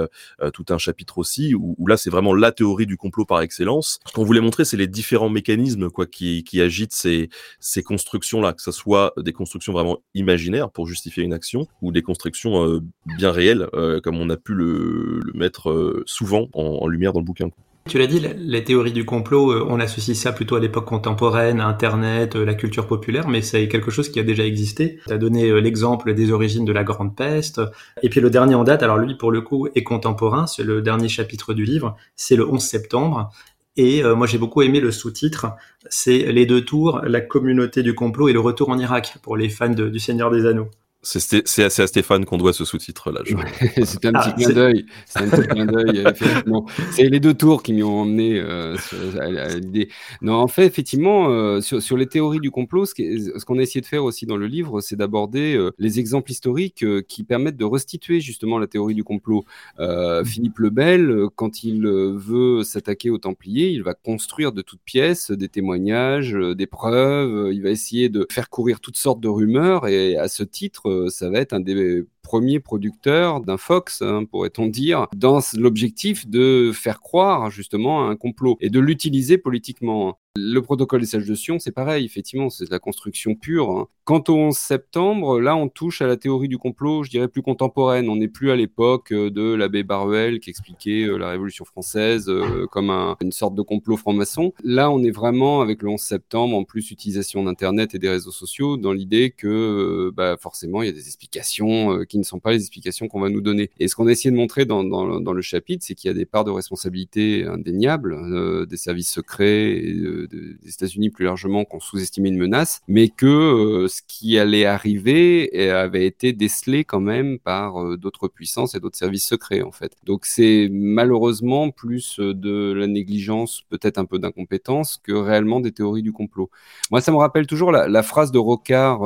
tout 0.54 0.66
un 0.70 0.78
chapitre 0.78 1.18
aussi, 1.18 1.56
où, 1.56 1.76
où 1.78 1.88
là, 1.88 1.98
c'est 1.98 2.10
vraiment 2.10 2.34
la 2.34 2.52
théorie 2.52 2.86
du 2.86 2.98
complot 2.98 3.26
par 3.26 3.42
excellence. 3.42 4.00
Ce 4.06 4.14
qu'on 4.14 4.24
voulait 4.24 4.42
montrer, 4.42 4.66
c'est 4.66 4.78
les 4.78 4.88
différents 4.88 5.30
mécanismes 5.30 5.90
quoi 5.90 6.06
qui, 6.06 6.44
qui 6.44 6.62
agitent 6.62 6.94
ces, 6.94 7.30
ces 7.60 7.82
constructions-là, 7.82 8.54
que 8.54 8.62
ce 8.62 8.72
soit 8.72 9.14
des 9.18 9.34
constructions 9.34 9.74
vraiment 9.74 10.00
imaginaires 10.14 10.70
pour 10.70 10.88
justifier 10.88 11.24
une 11.24 11.34
action, 11.34 11.68
ou 11.82 11.92
des 11.92 12.04
constructions 12.04 12.82
bien 13.22 13.32
réel, 13.32 13.68
euh, 13.76 14.02
comme 14.02 14.20
on 14.20 14.32
a 14.32 14.38
pu 14.38 14.56
le, 14.56 15.20
mettre 15.36 15.70
euh, 15.70 16.04
souvent 16.08 16.48
en, 16.54 16.88
lumière 16.88 17.14
dans 17.14 17.20
le 17.20 17.26
bouquin. 17.26 17.50
Tu 17.88 18.00
l'as 18.00 18.08
dit, 18.08 18.20
les 18.20 18.64
théories 18.64 18.94
du 18.94 19.06
complot, 19.06 19.52
euh, 19.52 19.68
on 19.70 19.80
associe 19.80 20.18
ça 20.18 20.32
plutôt 20.32 20.56
à 20.56 20.60
l'époque 20.60 20.86
contemporaine, 20.86 21.62
Internet, 21.62 22.36
la 22.36 22.56
culture 22.56 22.88
populaire, 22.88 23.28
mais 23.28 23.44
c'est 23.44 23.68
quelque 23.68 23.92
chose 23.92 24.10
qui 24.10 24.20
a 24.20 24.24
déjà 24.24 24.44
existé. 24.44 25.00
Tu 25.06 25.14
as 25.14 25.20
donné 25.20 25.62
l'exemple 25.62 26.16
des 26.16 26.32
origines 26.32 26.66
de 26.66 26.72
la 26.72 26.84
Grande 26.84 27.16
Peste. 27.16 27.62
Et 28.02 28.10
puis 28.10 28.22
le 28.22 28.32
dernier 28.32 28.56
en 28.56 28.64
date, 28.64 28.82
alors 28.82 28.98
lui 28.98 29.16
pour 29.16 29.32
le 29.32 29.42
coup 29.42 29.68
est 29.76 29.84
contemporain, 29.84 30.48
c'est 30.48 30.64
le 30.64 30.82
dernier 30.82 31.08
chapitre 31.08 31.54
du 31.54 31.64
livre, 31.64 31.96
c'est 32.16 32.36
le 32.36 32.48
11 32.48 32.60
septembre. 32.60 33.30
Et 33.78 34.04
moi 34.04 34.28
j'ai 34.28 34.38
beaucoup 34.38 34.64
aimé 34.64 34.80
le 34.80 34.92
sous-titre, 34.92 35.48
c'est 35.90 36.32
Les 36.32 36.46
deux 36.46 36.66
tours, 36.66 37.02
la 37.04 37.22
communauté 37.22 37.84
du 37.84 37.94
complot 37.94 38.30
et 38.30 38.34
le 38.34 38.40
retour 38.40 38.70
en 38.70 38.78
Irak 38.80 39.18
pour 39.22 39.38
les 39.38 39.50
fans 39.50 39.70
du 39.70 40.00
Seigneur 40.00 40.30
des 40.32 40.46
Anneaux. 40.46 40.70
C'est 41.04 41.64
à 41.64 41.88
Stéphane 41.88 42.26
qu'on 42.26 42.38
doit 42.38 42.54
ce 42.54 42.64
sous-titre-là. 42.64 43.22
c'est 43.84 44.06
un 44.06 44.12
petit 44.12 44.30
ah, 44.30 44.34
clin 44.34 44.50
d'œil. 44.50 44.86
C'est 45.08 45.20
un 45.20 45.30
petit 45.30 45.48
clin 45.48 45.66
d'œil, 45.66 46.04
C'est 46.92 47.10
les 47.10 47.20
deux 47.20 47.34
tours 47.34 47.64
qui 47.64 47.74
m'y 47.74 47.82
ont 47.82 48.02
emmené 48.02 48.40
euh, 48.40 48.78
à, 49.20 49.56
l'idée. 49.56 49.90
Non, 50.22 50.36
en 50.36 50.48
fait, 50.48 50.66
effectivement, 50.66 51.30
euh, 51.30 51.60
sur, 51.60 51.82
sur, 51.82 51.98
les 51.98 52.06
théories 52.06 52.40
du 52.40 52.52
complot, 52.52 52.86
ce 52.86 53.46
qu'on 53.46 53.58
a 53.58 53.62
essayé 53.64 53.82
de 53.82 53.88
faire 53.88 54.04
aussi 54.04 54.28
dans 54.28 54.38
le 54.38 54.46
livre, 54.46 54.80
c'est 54.80 54.96
d'aborder 54.96 55.56
euh, 55.56 55.72
les 55.80 56.00
exemples 56.00 56.30
historiques 56.30 56.84
euh, 56.84 57.02
qui 57.02 57.24
permettent 57.24 57.58
de 57.58 57.66
restituer 57.66 58.20
justement 58.20 58.60
la 58.60 58.68
théorie 58.68 58.96
du 58.96 59.04
complot. 59.04 59.44
Mmh. 59.80 60.26
Philippe 60.26 60.60
le 60.60 60.70
Bel, 60.70 61.26
quand 61.36 61.64
il 61.64 61.88
veut 61.88 62.64
s'attaquer 62.64 63.10
aux 63.10 63.18
Templiers, 63.18 63.70
il 63.70 63.84
va 63.84 63.94
construire 63.94 64.52
de 64.52 64.62
toutes 64.62 64.82
pièces 64.82 65.32
des 65.32 65.50
témoignages, 65.50 66.34
des 66.34 66.68
preuves. 66.68 67.52
il 67.52 67.62
va 67.62 67.70
essayer 67.70 68.10
de 68.10 68.28
faire 68.32 68.50
courir 68.50 68.80
toutes 68.80 68.98
sortes 68.98 69.20
de 69.20 69.28
rumeurs 69.28 69.88
et 69.88 70.18
à 70.18 70.28
ce 70.28 70.44
titre, 70.44 70.91
euh, 70.92 71.10
ça 71.10 71.30
va 71.30 71.40
être 71.40 71.54
un 71.54 71.60
des 71.60 72.04
premiers 72.22 72.60
producteurs 72.60 73.42
d'un 73.42 73.58
Fox, 73.58 74.02
hein, 74.02 74.26
pourrait-on 74.26 74.68
dire, 74.68 75.08
dans 75.16 75.40
l'objectif 75.58 76.28
de 76.28 76.72
faire 76.74 77.02
croire 77.02 77.50
justement 77.50 78.08
à 78.08 78.12
un 78.12 78.16
complot 78.16 78.58
et 78.62 78.70
de 78.70 78.80
l'utiliser 78.80 79.38
politiquement. 79.38 80.18
Le 80.38 80.62
protocole 80.62 81.02
des 81.02 81.08
sages 81.08 81.28
de 81.28 81.36
Sion, 81.36 81.60
c'est 81.60 81.74
pareil, 81.74 82.06
effectivement, 82.06 82.50
c'est 82.50 82.64
de 82.64 82.72
la 82.72 82.80
construction 82.80 83.36
pure. 83.36 83.70
Hein. 83.72 83.88
Quant 84.06 84.24
au 84.30 84.36
11 84.36 84.56
septembre, 84.56 85.42
là, 85.42 85.58
on 85.58 85.68
touche 85.68 86.02
à 86.02 86.08
la 86.08 86.16
théorie 86.16 86.48
du 86.48 86.58
complot, 86.58 87.04
je 87.04 87.10
dirais 87.10 87.28
plus 87.28 87.42
contemporaine. 87.42 88.08
On 88.10 88.16
n'est 88.16 88.30
plus 88.30 88.50
à 88.50 88.56
l'époque 88.56 89.12
euh, 89.12 89.30
de 89.30 89.54
l'abbé 89.54 89.84
Baruel 89.84 90.40
qui 90.40 90.50
expliquait 90.50 91.04
euh, 91.04 91.18
la 91.18 91.30
Révolution 91.30 91.66
française 91.66 92.30
euh, 92.30 92.66
comme 92.72 92.90
une 93.22 93.34
sorte 93.34 93.56
de 93.56 93.62
complot 93.62 93.98
franc-maçon. 93.98 94.54
Là, 94.64 94.90
on 94.90 95.04
est 95.04 95.12
vraiment 95.12 95.60
avec 95.62 95.82
le 95.82 95.90
11 95.90 96.00
septembre, 96.00 96.56
en 96.56 96.64
plus 96.64 96.92
utilisation 96.92 97.44
d'Internet 97.44 97.94
et 97.94 98.00
des 98.00 98.10
réseaux 98.10 98.32
sociaux, 98.32 98.78
dans 98.78 98.94
l'idée 98.94 99.32
que 99.32 100.12
bah, 100.16 100.38
forcément, 100.40 100.82
il 100.82 100.86
y 100.86 100.90
a 100.90 100.94
des 100.94 101.08
explications 101.08 102.06
qui 102.06 102.18
ne 102.18 102.24
sont 102.24 102.40
pas 102.40 102.52
les 102.52 102.62
explications 102.62 103.10
qu'on 103.10 103.20
va 103.20 103.30
nous 103.30 103.42
donner. 103.42 103.70
Et 103.80 103.90
ce 103.90 103.96
qu'on 103.96 104.08
a 104.08 104.12
essayé 104.12 104.32
de 104.32 104.38
montrer 104.38 104.64
dans, 104.64 104.82
le 104.82 105.42
chapitre, 105.42 105.86
c'est 105.86 105.94
qu'il 105.94 106.08
y 106.08 106.12
a 106.12 106.16
des 106.16 106.26
parts 106.26 106.46
de 106.46 106.52
responsabilité 106.52 107.46
indéniables 107.46 108.68
des 108.68 108.78
services 108.78 109.12
secrets 109.12 109.72
et 109.72 110.21
des 110.28 110.70
États-Unis 110.70 111.10
plus 111.10 111.26
largement 111.26 111.66
qu'on 111.66 111.80
sous-estimait 111.80 112.30
une 112.30 112.38
menace, 112.38 112.82
mais 112.88 113.10
que 113.10 113.26
euh, 113.26 113.88
ce 113.88 114.02
qui 114.08 114.38
allait 114.38 114.66
arriver 114.66 115.70
avait 115.70 116.06
été 116.06 116.34
décelé 116.34 116.84
quand 116.84 117.00
même 117.00 117.40
par 117.40 117.82
euh, 117.82 117.98
d'autres 117.98 118.28
puissances 118.28 118.76
et 118.76 118.80
d'autres 118.80 118.98
services 118.98 119.28
secrets 119.28 119.62
en 119.62 119.72
fait. 119.72 119.94
Donc 120.06 120.26
c'est 120.26 120.70
malheureusement 120.72 121.72
plus 121.72 122.20
euh, 122.20 122.34
de 122.34 122.74
la 122.74 122.88
négligence, 122.88 123.64
peut-être 123.70 123.98
un 123.98 124.06
peu 124.06 124.20
d'incompétence, 124.20 125.00
que 125.04 125.14
réellement 125.14 125.60
des 125.60 125.72
théories 125.72 126.04
du 126.04 126.12
complot. 126.12 126.50
Moi, 126.90 127.02
ça 127.02 127.12
me 127.12 127.18
rappelle 127.18 127.48
toujours 127.48 127.72
la, 127.72 128.04
phrase 128.04 128.32
de 128.32 128.40
Rocard 128.40 129.02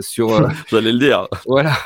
sur. 0.00 0.28
J'allais 0.70 0.92
le 0.92 0.98
dire. 0.98 1.28
Voilà, 1.46 1.76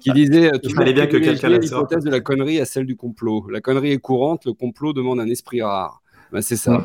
qui 0.00 0.12
disait. 0.12 0.50
Il 0.62 0.74
fallait 0.74 0.92
bien 0.92 1.06
que 1.06 1.16
quelqu'un 1.16 1.48
l'hypothèse 1.48 2.04
de 2.04 2.10
la 2.10 2.20
connerie 2.20 2.60
à 2.60 2.64
celle 2.64 2.86
du 2.86 2.96
complot. 2.96 3.46
La 3.50 3.60
connerie 3.60 3.92
est 3.92 3.98
courante, 3.98 4.44
le 4.44 4.52
complot 4.52 4.92
demande 4.92 5.20
un 5.20 5.28
esprit 5.28 5.62
rare. 5.62 6.02
Ben, 6.32 6.42
c'est 6.42 6.56
ça. 6.56 6.84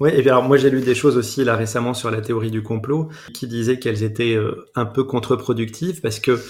Oui, 0.00 0.10
et 0.12 0.22
bien 0.22 0.32
alors 0.32 0.44
moi 0.44 0.56
j'ai 0.56 0.70
lu 0.70 0.80
des 0.80 0.94
choses 0.94 1.16
aussi 1.16 1.44
là 1.44 1.56
récemment 1.56 1.94
sur 1.94 2.10
la 2.10 2.20
théorie 2.20 2.50
du 2.50 2.62
complot 2.62 3.08
qui 3.32 3.46
disaient 3.46 3.78
qu'elles 3.78 4.02
étaient 4.02 4.34
euh, 4.34 4.66
un 4.74 4.86
peu 4.86 5.04
contre-productives 5.04 6.00
parce 6.00 6.20
que 6.20 6.40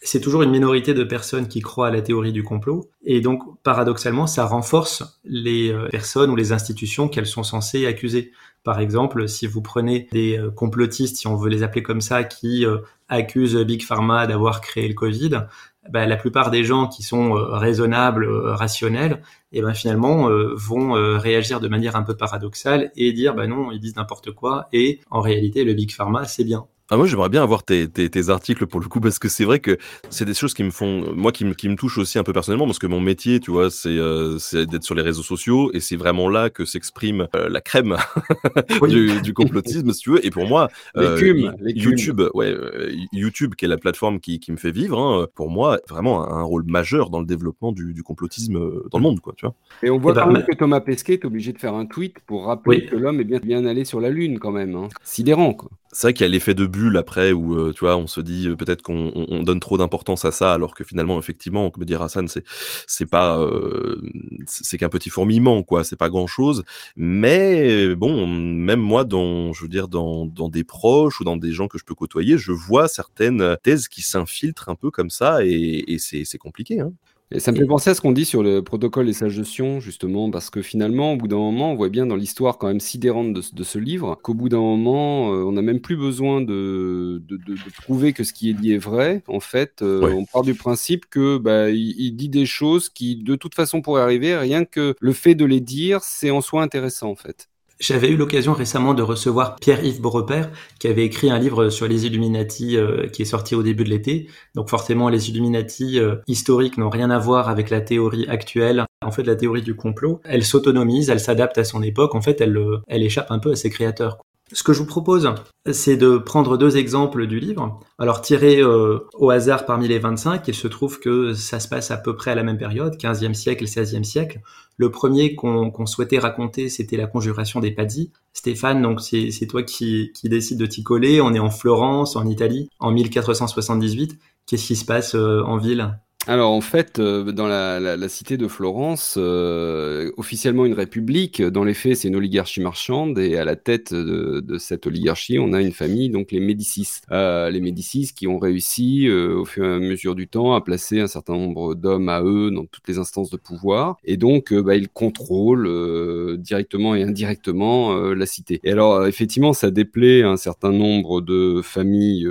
c'est 0.00 0.20
toujours 0.20 0.42
une 0.42 0.50
minorité 0.50 0.92
de 0.92 1.02
personnes 1.02 1.48
qui 1.48 1.60
croient 1.60 1.88
à 1.88 1.90
la 1.90 2.02
théorie 2.02 2.32
du 2.32 2.42
complot 2.42 2.90
et 3.04 3.20
donc 3.20 3.42
paradoxalement 3.62 4.26
ça 4.26 4.44
renforce 4.46 5.20
les 5.24 5.70
euh, 5.70 5.88
personnes 5.88 6.30
ou 6.30 6.36
les 6.36 6.52
institutions 6.52 7.08
qu'elles 7.08 7.26
sont 7.26 7.42
censées 7.42 7.86
accuser. 7.86 8.32
Par 8.64 8.80
exemple, 8.80 9.28
si 9.28 9.46
vous 9.46 9.60
prenez 9.60 10.08
des 10.12 10.38
euh, 10.38 10.50
complotistes, 10.50 11.16
si 11.16 11.26
on 11.26 11.36
veut 11.36 11.50
les 11.50 11.62
appeler 11.62 11.82
comme 11.82 12.00
ça, 12.00 12.24
qui 12.24 12.64
accusent 13.08 13.56
Big 13.56 13.84
Pharma 13.84 14.26
d'avoir 14.26 14.62
créé 14.62 14.88
le 14.88 14.94
Covid, 14.94 15.42
bah, 15.90 16.06
la 16.06 16.16
plupart 16.16 16.50
des 16.50 16.64
gens 16.64 16.88
qui 16.88 17.02
sont 17.02 17.36
euh, 17.36 17.56
raisonnables, 17.56 18.24
euh, 18.24 18.54
rationnels, 18.54 19.22
et 19.52 19.62
ben 19.62 19.72
finalement 19.72 20.28
vont 20.56 20.94
réagir 21.16 21.60
de 21.60 21.68
manière 21.68 21.94
un 21.94 22.02
peu 22.02 22.16
paradoxale 22.16 22.90
et 22.96 23.12
dire 23.12 23.34
bah 23.34 23.46
non, 23.46 23.70
ils 23.70 23.78
disent 23.78 23.94
n'importe 23.94 24.32
quoi 24.32 24.66
et 24.72 25.00
en 25.10 25.20
réalité 25.20 25.62
le 25.62 25.74
big 25.74 25.92
pharma 25.92 26.24
c'est 26.24 26.42
bien. 26.42 26.66
Ah, 26.90 26.98
moi, 26.98 27.06
j'aimerais 27.06 27.30
bien 27.30 27.42
avoir 27.42 27.64
tes, 27.64 27.88
tes, 27.88 28.10
tes, 28.10 28.28
articles 28.28 28.66
pour 28.66 28.78
le 28.78 28.86
coup, 28.88 29.00
parce 29.00 29.18
que 29.18 29.30
c'est 29.30 29.46
vrai 29.46 29.58
que 29.58 29.78
c'est 30.10 30.26
des 30.26 30.34
choses 30.34 30.52
qui 30.52 30.62
me 30.62 30.70
font, 30.70 31.14
moi, 31.14 31.32
qui 31.32 31.46
me, 31.46 31.54
qui 31.54 31.70
me 31.70 31.76
touchent 31.76 31.96
aussi 31.96 32.18
un 32.18 32.22
peu 32.24 32.34
personnellement, 32.34 32.66
parce 32.66 32.78
que 32.78 32.86
mon 32.86 33.00
métier, 33.00 33.40
tu 33.40 33.50
vois, 33.50 33.70
c'est 33.70 33.96
euh, 33.96 34.36
d'être 34.52 34.84
sur 34.84 34.94
les 34.94 35.00
réseaux 35.00 35.22
sociaux, 35.22 35.70
et 35.72 35.80
c'est 35.80 35.96
vraiment 35.96 36.28
là 36.28 36.50
que 36.50 36.66
s'exprime 36.66 37.26
euh, 37.34 37.48
la 37.48 37.62
crème 37.62 37.96
du, 38.86 39.22
du, 39.22 39.32
complotisme, 39.32 39.94
si 39.94 40.00
tu 40.00 40.10
veux. 40.10 40.26
Et 40.26 40.30
pour 40.30 40.46
moi, 40.46 40.68
euh, 40.98 41.18
YouTube, 41.62 42.20
ouais, 42.34 42.50
euh, 42.50 42.92
YouTube, 43.12 43.54
qui 43.54 43.64
est 43.64 43.68
la 43.68 43.78
plateforme 43.78 44.20
qui, 44.20 44.38
qui 44.38 44.52
me 44.52 44.58
fait 44.58 44.70
vivre, 44.70 45.00
hein, 45.00 45.26
pour 45.34 45.48
moi, 45.48 45.80
vraiment 45.88 46.30
un, 46.30 46.42
rôle 46.42 46.64
majeur 46.66 47.08
dans 47.08 47.20
le 47.20 47.26
développement 47.26 47.72
du, 47.72 47.94
du, 47.94 48.02
complotisme 48.02 48.58
dans 48.90 48.98
le 48.98 49.02
monde, 49.02 49.20
quoi, 49.20 49.32
tu 49.38 49.46
vois. 49.46 49.54
Et 49.82 49.88
on 49.88 49.96
voit 49.96 50.12
eh 50.12 50.16
ben, 50.16 50.24
quand 50.24 50.32
même 50.32 50.44
que 50.44 50.54
Thomas 50.54 50.80
Pesquet 50.80 51.14
est 51.14 51.24
obligé 51.24 51.54
de 51.54 51.58
faire 51.58 51.72
un 51.72 51.86
tweet 51.86 52.18
pour 52.26 52.44
rappeler 52.44 52.84
que 52.84 52.94
l'homme 52.94 53.22
est 53.22 53.24
bien, 53.24 53.38
bien 53.38 53.64
allé 53.64 53.86
sur 53.86 54.02
la 54.02 54.10
Lune, 54.10 54.38
quand 54.38 54.52
même. 54.52 54.74
Hein. 54.74 54.90
Sidérant, 55.02 55.54
quoi 55.54 55.70
c'est 55.94 56.08
vrai 56.08 56.14
qu'il 56.14 56.26
y 56.26 56.28
a 56.28 56.32
l'effet 56.32 56.54
de 56.54 56.66
bulle 56.66 56.96
après 56.96 57.32
où 57.32 57.56
euh, 57.56 57.72
tu 57.72 57.80
vois 57.80 57.96
on 57.96 58.06
se 58.06 58.20
dit 58.20 58.48
euh, 58.48 58.56
peut-être 58.56 58.82
qu'on 58.82 59.42
donne 59.44 59.60
trop 59.60 59.78
d'importance 59.78 60.24
à 60.24 60.32
ça 60.32 60.52
alors 60.52 60.74
que 60.74 60.82
finalement 60.84 61.18
effectivement 61.18 61.70
comme 61.70 61.84
dit 61.84 61.94
Hassan 61.94 62.26
c'est 62.28 62.44
c'est 62.86 63.06
pas 63.06 63.38
euh, 63.38 64.02
c'est 64.46 64.76
qu'un 64.76 64.88
petit 64.88 65.08
fourmillement 65.08 65.62
quoi 65.62 65.84
c'est 65.84 65.96
pas 65.96 66.08
grand 66.10 66.26
chose 66.26 66.64
mais 66.96 67.94
bon 67.94 68.26
même 68.26 68.80
moi 68.80 69.04
dans 69.04 69.52
je 69.52 69.62
veux 69.62 69.68
dire 69.68 69.88
dans 69.88 70.26
dans 70.26 70.48
des 70.48 70.64
proches 70.64 71.20
ou 71.20 71.24
dans 71.24 71.36
des 71.36 71.52
gens 71.52 71.68
que 71.68 71.78
je 71.78 71.84
peux 71.84 71.94
côtoyer 71.94 72.38
je 72.38 72.52
vois 72.52 72.88
certaines 72.88 73.56
thèses 73.62 73.88
qui 73.88 74.02
s'infiltrent 74.02 74.68
un 74.68 74.74
peu 74.74 74.90
comme 74.90 75.10
ça 75.10 75.44
et, 75.44 75.84
et 75.86 75.98
c'est 75.98 76.24
c'est 76.24 76.38
compliqué 76.38 76.80
hein. 76.80 76.92
Et 77.30 77.40
ça 77.40 77.52
me 77.52 77.56
fait 77.56 77.66
penser 77.66 77.90
à 77.90 77.94
ce 77.94 78.00
qu'on 78.00 78.12
dit 78.12 78.26
sur 78.26 78.42
le 78.42 78.62
protocole 78.62 79.06
des 79.06 79.12
sages 79.12 79.36
de 79.36 79.44
Sion, 79.44 79.80
justement, 79.80 80.30
parce 80.30 80.50
que 80.50 80.62
finalement, 80.62 81.14
au 81.14 81.16
bout 81.16 81.26
d'un 81.26 81.38
moment, 81.38 81.72
on 81.72 81.74
voit 81.74 81.88
bien 81.88 82.06
dans 82.06 82.16
l'histoire 82.16 82.58
quand 82.58 82.68
même 82.68 82.80
sidérante 82.80 83.32
de, 83.32 83.42
de 83.52 83.64
ce 83.64 83.78
livre, 83.78 84.18
qu'au 84.22 84.34
bout 84.34 84.48
d'un 84.48 84.60
moment, 84.60 85.32
euh, 85.32 85.42
on 85.42 85.52
n'a 85.52 85.62
même 85.62 85.80
plus 85.80 85.96
besoin 85.96 86.42
de, 86.42 87.22
de, 87.26 87.36
de, 87.36 87.56
prouver 87.82 88.12
que 88.12 88.24
ce 88.24 88.32
qui 88.32 88.50
est 88.50 88.54
dit 88.54 88.72
est 88.72 88.78
vrai. 88.78 89.22
En 89.26 89.40
fait, 89.40 89.80
euh, 89.82 90.12
on 90.12 90.26
part 90.26 90.42
du 90.42 90.54
principe 90.54 91.06
que 91.06 91.38
bah, 91.38 91.70
il, 91.70 91.98
il, 91.98 92.12
dit 92.12 92.28
des 92.28 92.46
choses 92.46 92.88
qui, 92.90 93.16
de 93.16 93.36
toute 93.36 93.54
façon, 93.54 93.80
pourraient 93.80 94.02
arriver, 94.02 94.36
rien 94.36 94.64
que 94.64 94.94
le 95.00 95.12
fait 95.12 95.34
de 95.34 95.46
les 95.46 95.60
dire, 95.60 96.00
c'est 96.02 96.30
en 96.30 96.42
soi 96.42 96.62
intéressant, 96.62 97.10
en 97.10 97.16
fait. 97.16 97.48
J'avais 97.86 98.08
eu 98.08 98.16
l'occasion 98.16 98.54
récemment 98.54 98.94
de 98.94 99.02
recevoir 99.02 99.56
Pierre-Yves 99.56 100.00
Beaurepaire, 100.00 100.50
qui 100.78 100.88
avait 100.88 101.04
écrit 101.04 101.30
un 101.30 101.38
livre 101.38 101.68
sur 101.68 101.86
les 101.86 102.06
Illuminati 102.06 102.78
euh, 102.78 103.08
qui 103.08 103.20
est 103.20 103.26
sorti 103.26 103.54
au 103.54 103.62
début 103.62 103.84
de 103.84 103.90
l'été. 103.90 104.26
Donc 104.54 104.70
forcément, 104.70 105.10
les 105.10 105.28
Illuminati 105.28 106.00
euh, 106.00 106.16
historiques 106.26 106.78
n'ont 106.78 106.88
rien 106.88 107.10
à 107.10 107.18
voir 107.18 107.50
avec 107.50 107.68
la 107.68 107.82
théorie 107.82 108.26
actuelle. 108.26 108.86
En 109.04 109.10
fait, 109.10 109.24
la 109.24 109.36
théorie 109.36 109.60
du 109.60 109.76
complot, 109.76 110.22
elle 110.24 110.44
s'autonomise, 110.44 111.10
elle 111.10 111.20
s'adapte 111.20 111.58
à 111.58 111.64
son 111.64 111.82
époque. 111.82 112.14
En 112.14 112.22
fait, 112.22 112.40
elle, 112.40 112.56
euh, 112.56 112.78
elle 112.88 113.02
échappe 113.02 113.30
un 113.30 113.38
peu 113.38 113.50
à 113.50 113.56
ses 113.56 113.68
créateurs. 113.68 114.16
Ce 114.50 114.62
que 114.62 114.72
je 114.72 114.78
vous 114.78 114.86
propose, 114.86 115.34
c'est 115.70 115.98
de 115.98 116.16
prendre 116.16 116.56
deux 116.56 116.78
exemples 116.78 117.26
du 117.26 117.38
livre. 117.38 117.80
Alors, 117.98 118.20
tiré 118.20 118.62
au 118.62 119.30
hasard 119.30 119.64
parmi 119.64 119.88
les 119.88 119.98
25, 119.98 120.46
il 120.46 120.54
se 120.54 120.68
trouve 120.68 121.00
que 121.00 121.32
ça 121.32 121.60
se 121.60 121.66
passe 121.66 121.90
à 121.90 121.96
peu 121.96 122.14
près 122.14 122.30
à 122.30 122.34
la 122.34 122.42
même 122.42 122.58
période, 122.58 122.94
15e 122.96 123.32
siècle, 123.32 123.64
16e 123.64 124.04
siècle. 124.04 124.40
Le 124.76 124.90
premier 124.90 125.34
qu'on 125.34 125.86
souhaitait 125.86 126.18
raconter, 126.18 126.68
c'était 126.68 126.96
la 126.96 127.06
conjuration 127.06 127.60
des 127.60 127.70
Padis. 127.70 128.10
Stéphane, 128.32 128.82
donc 128.82 129.00
c'est 129.00 129.46
toi 129.48 129.62
qui, 129.62 130.10
qui 130.14 130.28
décide 130.28 130.58
de 130.58 130.66
t'y 130.66 130.82
coller. 130.82 131.20
On 131.20 131.32
est 131.32 131.38
en 131.38 131.50
Florence, 131.50 132.16
en 132.16 132.26
Italie, 132.26 132.68
en 132.80 132.90
1478. 132.90 134.18
Qu'est-ce 134.46 134.66
qui 134.66 134.76
se 134.76 134.84
passe 134.84 135.14
euh, 135.14 135.42
en 135.44 135.56
ville? 135.56 135.98
Alors 136.26 136.52
en 136.52 136.62
fait, 136.62 136.98
euh, 136.98 137.32
dans 137.32 137.46
la, 137.46 137.78
la, 137.80 137.98
la, 137.98 138.08
cité 138.08 138.38
de 138.38 138.48
Florence, 138.48 139.16
euh, 139.18 140.10
officiellement 140.16 140.64
une 140.64 140.72
république, 140.72 141.42
dans 141.42 141.64
les 141.64 141.74
faits 141.74 141.98
c'est 141.98 142.08
une 142.08 142.16
oligarchie 142.16 142.62
marchande 142.62 143.18
et 143.18 143.36
à 143.36 143.44
la 143.44 143.56
tête 143.56 143.92
de, 143.92 144.40
de, 144.40 144.56
cette 144.56 144.86
oligarchie 144.86 145.38
on 145.38 145.52
a 145.52 145.60
une 145.60 145.72
famille, 145.72 146.08
donc 146.08 146.32
les 146.32 146.40
Médicis. 146.40 146.88
Euh, 147.10 147.50
les 147.50 147.60
Médicis 147.60 148.12
qui 148.16 148.26
ont 148.26 148.38
réussi 148.38 149.06
euh, 149.06 149.36
au 149.36 149.44
fur 149.44 149.66
et 149.66 149.74
à 149.74 149.78
mesure 149.78 150.14
du 150.14 150.26
temps 150.26 150.54
à 150.54 150.62
placer 150.62 150.98
un 151.00 151.08
certain 151.08 151.34
nombre 151.34 151.74
d'hommes 151.74 152.08
à 152.08 152.22
eux 152.22 152.50
dans 152.50 152.64
toutes 152.64 152.88
les 152.88 152.98
instances 152.98 153.28
de 153.28 153.36
pouvoir 153.36 153.98
et 154.04 154.16
donc 154.16 154.50
euh, 154.52 154.62
bah, 154.62 154.76
ils 154.76 154.88
contrôlent 154.88 156.38
directement 156.38 156.94
et 156.94 157.02
indirectement 157.02 157.94
la 157.94 158.26
cité. 158.26 158.60
Et 158.64 158.72
alors 158.72 159.06
effectivement 159.06 159.52
ça 159.52 159.70
déplaît 159.70 160.22
un 160.22 160.38
certain 160.38 160.72
nombre 160.72 161.20
de 161.20 161.60
familles 161.62 162.28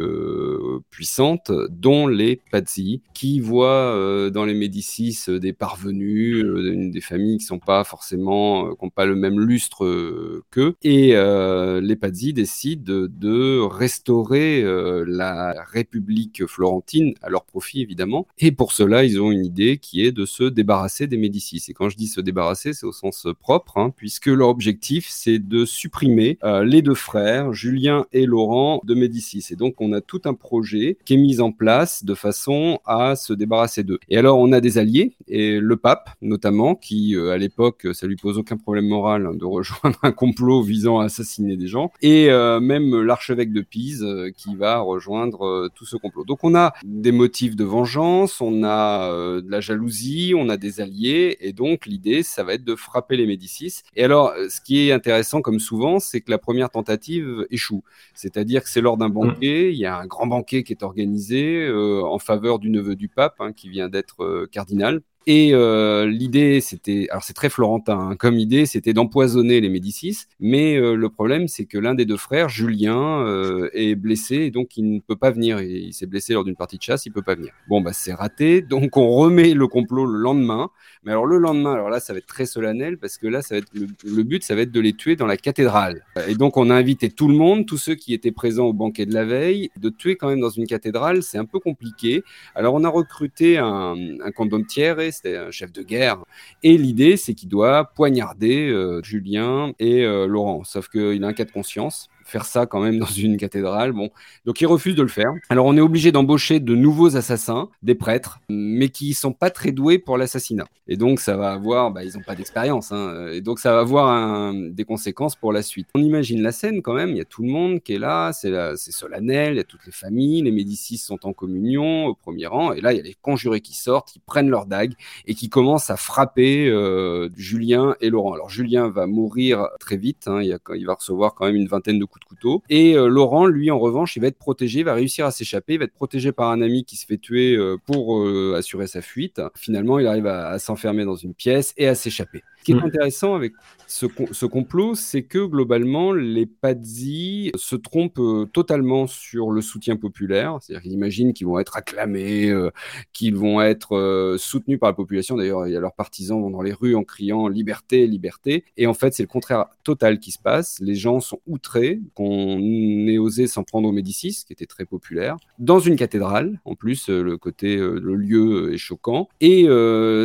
puissantes, 0.89 1.51
dont 1.69 2.07
les 2.07 2.41
Pazzi, 2.51 3.01
qui 3.13 3.39
voient 3.39 3.82
euh, 3.85 4.29
dans 4.29 4.45
les 4.45 4.53
Médicis 4.53 5.17
euh, 5.29 5.39
des 5.39 5.53
parvenus, 5.53 6.43
euh, 6.43 6.89
des 6.89 7.01
familles 7.01 7.37
qui 7.37 7.45
sont 7.45 7.59
pas 7.59 7.83
forcément, 7.83 8.73
qui 8.75 8.85
n'ont 8.85 8.89
pas 8.89 9.05
le 9.05 9.15
même 9.15 9.39
lustre 9.39 10.41
qu'eux. 10.51 10.75
Et 10.83 11.13
les 11.13 11.95
Pazzi 11.95 12.33
décident 12.33 13.07
de, 13.09 13.59
restaurer 13.59 14.63
la 15.05 15.53
République 15.71 16.45
florentine 16.45 17.13
à 17.21 17.29
leur 17.29 17.45
profit 17.45 17.81
évidemment. 17.81 18.27
Et 18.39 18.51
pour 18.51 18.71
cela, 18.71 19.03
ils 19.03 19.21
ont 19.21 19.31
une 19.31 19.45
idée 19.45 19.77
qui 19.77 20.05
est 20.05 20.11
de 20.11 20.25
se 20.25 20.43
débarrasser 20.43 21.07
des 21.07 21.17
Médicis. 21.17 21.63
Et 21.69 21.73
quand 21.73 21.89
je 21.89 21.97
dis 21.97 22.07
se 22.07 22.21
débarrasser, 22.21 22.73
c'est 22.73 22.85
au 22.85 22.91
sens 22.91 23.27
propre, 23.39 23.77
hein, 23.77 23.93
puisque 23.95 24.27
leur 24.27 24.49
objectif, 24.49 25.07
c'est 25.09 25.39
de 25.39 25.65
supprimer 25.65 26.37
les 26.63 26.81
deux 26.81 26.95
frères, 26.95 27.53
Julien 27.53 28.05
et 28.13 28.25
Laurent 28.25 28.81
de 28.83 28.93
Médicis. 28.93 29.45
Et 29.51 29.55
donc, 29.55 29.75
on 29.79 29.93
a 29.93 30.01
tout 30.01 30.21
un 30.25 30.33
projet 30.33 30.97
qui 31.05 31.15
est 31.15 31.17
mis 31.17 31.39
en 31.39 31.51
place 31.51 32.03
de 32.03 32.13
façon 32.13 32.79
à 32.85 33.15
se 33.15 33.33
débarrasser 33.33 33.72
deux. 33.81 33.97
Et 34.09 34.17
alors, 34.17 34.37
on 34.37 34.51
a 34.51 34.61
des 34.61 34.77
alliés, 34.77 35.15
et 35.27 35.59
le 35.59 35.77
pape 35.77 36.11
notamment, 36.21 36.75
qui 36.75 37.15
euh, 37.15 37.31
à 37.31 37.37
l'époque, 37.37 37.87
ça 37.93 38.05
lui 38.05 38.17
pose 38.17 38.37
aucun 38.37 38.57
problème 38.57 38.87
moral 38.87 39.25
hein, 39.25 39.33
de 39.33 39.45
rejoindre 39.53 39.97
un 40.03 40.11
complot 40.11 40.61
visant 40.61 40.99
à 40.99 41.05
assassiner 41.05 41.57
des 41.57 41.67
gens, 41.67 41.91
et 42.01 42.29
euh, 42.29 42.59
même 42.59 43.01
l'archevêque 43.01 43.51
de 43.51 43.61
Pise 43.61 44.03
euh, 44.03 44.29
qui 44.35 44.55
va 44.55 44.79
rejoindre 44.79 45.69
tout 45.73 45.85
ce 45.85 45.97
complot. 45.97 46.25
Donc, 46.25 46.43
on 46.43 46.53
a 46.53 46.73
des 46.83 47.11
motifs 47.11 47.55
de 47.55 47.63
vengeance, 47.63 48.41
on 48.41 48.63
a 48.63 49.09
de 49.41 49.49
la 49.49 49.61
jalousie, 49.61 50.33
on 50.35 50.49
a 50.49 50.57
des 50.57 50.81
alliés, 50.81 51.37
et 51.39 51.53
donc 51.53 51.85
l'idée, 51.85 52.21
ça 52.21 52.43
va 52.43 52.53
être 52.53 52.63
de 52.63 52.75
frapper 52.75 53.17
les 53.17 53.25
Médicis. 53.25 53.81
Et 53.95 54.03
alors, 54.03 54.33
ce 54.49 54.61
qui 54.61 54.87
est 54.87 54.91
intéressant, 54.91 55.41
comme 55.41 55.59
souvent, 55.59 55.99
c'est 55.99 56.21
que 56.21 56.29
la 56.29 56.37
première 56.37 56.69
tentative 56.69 57.47
échoue. 57.49 57.83
C'est-à-dire 58.13 58.63
que 58.63 58.69
c'est 58.69 58.81
lors 58.81 58.97
d'un 58.97 59.09
banquet, 59.09 59.71
il 59.71 59.77
y 59.77 59.85
a 59.85 59.97
un 59.97 60.05
grand 60.05 60.27
banquet 60.27 60.63
qui 60.63 60.73
est 60.73 60.83
organisé 60.83 61.71
en 61.71 62.19
faveur 62.19 62.59
du 62.59 62.69
neveu 62.69 62.95
du 62.95 63.07
pape, 63.07 63.35
hein, 63.39 63.53
qui 63.53 63.62
vient 63.69 63.89
d'être 63.89 64.23
euh, 64.23 64.47
cardinal. 64.51 65.01
Et 65.25 65.53
euh, 65.53 66.05
l'idée, 66.05 66.59
c'était, 66.59 67.07
alors 67.09 67.23
c'est 67.23 67.33
très 67.33 67.49
florentin 67.49 67.97
hein, 67.97 68.15
comme 68.17 68.37
idée, 68.37 68.65
c'était 68.65 68.91
d'empoisonner 68.91 69.61
les 69.61 69.69
Médicis. 69.69 70.17
Mais 70.41 70.75
euh, 70.75 70.95
le 70.95 71.09
problème, 71.09 71.47
c'est 71.47 71.63
que 71.63 71.77
l'un 71.77 71.95
des 71.95 72.03
deux 72.03 72.17
frères, 72.17 72.49
Julien, 72.49 73.25
est 73.73 73.95
blessé 73.95 74.51
donc 74.51 74.75
il 74.75 74.91
ne 74.95 74.99
peut 74.99 75.15
pas 75.15 75.31
venir. 75.31 75.61
Il, 75.61 75.87
il 75.87 75.93
s'est 75.93 76.07
blessé 76.07 76.33
lors 76.33 76.43
d'une 76.43 76.57
partie 76.57 76.77
de 76.77 76.83
chasse, 76.83 77.05
il 77.05 77.11
peut 77.11 77.21
pas 77.21 77.35
venir. 77.35 77.53
Bon, 77.69 77.79
bah 77.79 77.93
c'est 77.93 78.13
raté. 78.13 78.61
Donc 78.61 78.97
on 78.97 79.09
remet 79.11 79.53
le 79.53 79.67
complot 79.67 80.05
le 80.05 80.19
lendemain. 80.19 80.69
Mais 81.05 81.11
alors 81.11 81.25
le 81.25 81.37
lendemain, 81.37 81.73
alors 81.73 81.89
là, 81.89 81.99
ça 81.99 82.13
va 82.13 82.19
être 82.19 82.25
très 82.25 82.45
solennel 82.45 82.97
parce 82.97 83.17
que 83.17 83.27
là, 83.27 83.41
ça 83.41 83.55
va 83.55 83.59
être 83.59 83.71
le, 83.73 84.23
but, 84.23 84.43
ça 84.43 84.55
va 84.55 84.61
être 84.61 84.71
de 84.71 84.79
les 84.79 84.93
tuer 84.93 85.15
dans 85.15 85.25
la 85.25 85.37
cathédrale. 85.37 86.05
Et 86.27 86.35
donc 86.35 86.57
on 86.57 86.69
a 86.69 86.75
invité 86.75 87.09
tout 87.09 87.27
le 87.27 87.35
monde, 87.35 87.65
tous 87.65 87.77
ceux 87.77 87.95
qui 87.95 88.13
étaient 88.13 88.31
présents 88.31 88.65
au 88.65 88.73
banquet 88.73 89.05
de 89.05 89.13
la 89.13 89.25
veille, 89.25 89.69
de 89.77 89.89
tuer 89.89 90.15
quand 90.15 90.29
même 90.29 90.39
dans 90.39 90.49
une 90.49 90.65
cathédrale, 90.65 91.23
c'est 91.23 91.37
un 91.37 91.45
peu 91.45 91.59
compliqué. 91.59 92.23
Alors 92.55 92.73
on 92.73 92.83
a 92.83 92.89
recruté 92.89 93.57
un, 93.57 93.95
un 94.23 94.31
condottiere 94.31 94.73
c'était 95.11 95.37
un 95.37 95.51
chef 95.51 95.71
de 95.71 95.81
guerre. 95.81 96.23
Et 96.61 96.77
l'idée, 96.77 97.17
c'est 97.17 97.33
qu'il 97.33 97.49
doit 97.49 97.85
poignarder 97.95 98.69
euh, 98.69 99.01
Julien 99.03 99.73
et 99.79 100.03
euh, 100.03 100.27
Laurent. 100.27 100.63
Sauf 100.63 100.89
qu'il 100.89 101.23
a 101.23 101.27
un 101.27 101.33
cas 101.33 101.45
de 101.45 101.51
conscience 101.51 102.09
faire 102.25 102.45
ça 102.45 102.65
quand 102.65 102.81
même 102.81 102.99
dans 103.03 103.05
une 103.05 103.37
cathédrale. 103.37 103.91
Bon, 103.91 104.09
donc 104.45 104.61
il 104.61 104.65
refuse 104.65 104.95
de 104.95 105.01
le 105.01 105.07
faire. 105.07 105.31
Alors 105.49 105.65
on 105.65 105.77
est 105.77 105.81
obligé 105.81 106.11
d'embaucher 106.11 106.59
de 106.59 106.75
nouveaux 106.75 107.15
assassins, 107.15 107.69
des 107.81 107.95
prêtres, 107.95 108.39
mais 108.49 108.89
qui 108.89 109.13
sont 109.13 109.33
pas 109.33 109.49
très 109.49 109.71
doués 109.71 109.99
pour 109.99 110.17
l'assassinat. 110.17 110.65
Et 110.87 110.97
donc 110.97 111.19
ça 111.19 111.37
va 111.37 111.51
avoir, 111.51 111.91
bah, 111.91 112.03
ils 112.03 112.13
n'ont 112.17 112.23
pas 112.23 112.35
d'expérience, 112.35 112.91
hein, 112.91 113.27
et 113.31 113.41
donc 113.41 113.59
ça 113.59 113.73
va 113.73 113.79
avoir 113.79 114.53
des 114.53 114.83
conséquences 114.83 115.35
pour 115.35 115.53
la 115.53 115.61
suite. 115.61 115.87
On 115.95 116.01
imagine 116.01 116.41
la 116.41 116.51
scène 116.51 116.81
quand 116.81 116.93
même. 116.93 117.09
Il 117.11 117.17
y 117.17 117.21
a 117.21 117.25
tout 117.25 117.41
le 117.41 117.49
monde 117.49 117.81
qui 117.81 117.93
est 117.93 117.99
là, 117.99 118.31
c'est 118.33 118.91
solennel, 118.91 119.53
il 119.53 119.57
y 119.57 119.61
a 119.61 119.63
toutes 119.63 119.85
les 119.85 119.91
familles, 119.91 120.41
les 120.41 120.51
Médicis 120.51 120.97
sont 120.97 121.25
en 121.25 121.33
communion 121.33 122.07
au 122.07 122.15
premier 122.15 122.47
rang, 122.47 122.73
et 122.73 122.81
là 122.81 122.93
il 122.93 122.97
y 122.97 122.99
a 122.99 123.03
les 123.03 123.15
conjurés 123.21 123.61
qui 123.61 123.75
sortent, 123.75 124.11
qui 124.11 124.19
prennent 124.19 124.49
leurs 124.49 124.65
dagues 124.65 124.93
et 125.25 125.35
qui 125.35 125.49
commencent 125.49 125.89
à 125.89 125.97
frapper 125.97 126.67
euh, 126.67 127.29
Julien 127.35 127.95
et 128.01 128.09
Laurent. 128.09 128.33
Alors 128.33 128.49
Julien 128.49 128.89
va 128.89 129.07
mourir 129.07 129.67
très 129.79 129.97
vite, 129.97 130.27
hein, 130.27 130.41
il, 130.41 130.57
il 130.75 130.85
va 130.85 130.95
recevoir 130.95 131.33
quand 131.33 131.45
même 131.45 131.55
une 131.55 131.67
vingtaine 131.67 131.99
de 131.99 132.05
coups 132.05 132.12
de 132.19 132.25
couteau. 132.25 132.63
Et 132.69 132.95
euh, 132.95 133.07
Laurent, 133.07 133.45
lui, 133.45 133.71
en 133.71 133.79
revanche, 133.79 134.15
il 134.15 134.21
va 134.21 134.27
être 134.27 134.37
protégé, 134.37 134.79
il 134.79 134.85
va 134.85 134.93
réussir 134.93 135.25
à 135.25 135.31
s'échapper, 135.31 135.73
il 135.73 135.79
va 135.79 135.85
être 135.85 135.93
protégé 135.93 136.31
par 136.31 136.51
un 136.51 136.61
ami 136.61 136.85
qui 136.85 136.95
se 136.95 137.05
fait 137.05 137.17
tuer 137.17 137.55
euh, 137.55 137.77
pour 137.85 138.19
euh, 138.19 138.55
assurer 138.57 138.87
sa 138.87 139.01
fuite. 139.01 139.41
Finalement, 139.55 139.99
il 139.99 140.07
arrive 140.07 140.27
à, 140.27 140.57
s'enfermer 140.59 141.05
dans 141.05 141.15
une 141.15 141.33
pièce 141.33 141.73
et 141.77 141.87
à 141.87 141.95
s'échapper. 141.95 142.43
Ce 142.63 142.71
qui 142.71 142.71
est 142.71 142.81
mm. 142.81 142.85
intéressant 142.85 143.35
avec 143.35 143.51
ce, 143.87 144.45
complot, 144.45 144.95
c'est 144.95 145.23
que 145.23 145.45
globalement, 145.45 146.13
les 146.13 146.45
Pazzi 146.45 147.51
se 147.55 147.75
trompent 147.75 148.19
euh, 148.19 148.45
totalement 148.45 149.05
sur 149.05 149.51
le 149.51 149.61
soutien 149.61 149.97
populaire. 149.97 150.59
C'est-à-dire 150.61 150.81
qu'ils 150.81 150.93
imaginent 150.93 151.33
qu'ils 151.33 151.45
vont 151.47 151.59
être 151.59 151.75
acclamés, 151.75 152.49
euh, 152.49 152.71
qu'ils 153.11 153.35
vont 153.35 153.61
être 153.61 153.97
euh, 153.97 154.37
soutenus 154.37 154.79
par 154.79 154.89
la 154.89 154.93
population. 154.93 155.35
D'ailleurs, 155.35 155.67
il 155.67 155.73
y 155.73 155.75
a 155.75 155.81
leurs 155.81 155.93
partisans 155.93 156.41
vont 156.41 156.49
dans 156.49 156.61
les 156.61 156.71
rues 156.71 156.95
en 156.95 157.03
criant 157.03 157.49
liberté, 157.49 158.07
liberté. 158.07 158.63
Et 158.77 158.87
en 158.87 158.93
fait, 158.93 159.13
c'est 159.13 159.23
le 159.23 159.27
contraire 159.27 159.65
total 159.83 160.19
qui 160.19 160.31
se 160.31 160.39
passe. 160.39 160.79
Les 160.79 160.95
gens 160.95 161.19
sont 161.19 161.39
outrés 161.45 161.99
qu'on 162.13 162.59
ait 163.07 163.17
osé 163.17 163.47
s'en 163.47 163.63
prendre 163.63 163.89
au 163.89 163.91
Médicis, 163.91 164.43
qui 164.47 164.53
était 164.53 164.67
très 164.67 164.85
populaire, 164.85 165.35
dans 165.59 165.79
une 165.79 165.97
cathédrale. 165.97 166.61
En 166.63 166.75
plus, 166.75 167.09
le 167.09 167.37
côté, 167.37 167.75
le 167.75 168.15
lieu 168.15 168.73
est 168.73 168.77
choquant. 168.77 169.27
Et 169.41 169.67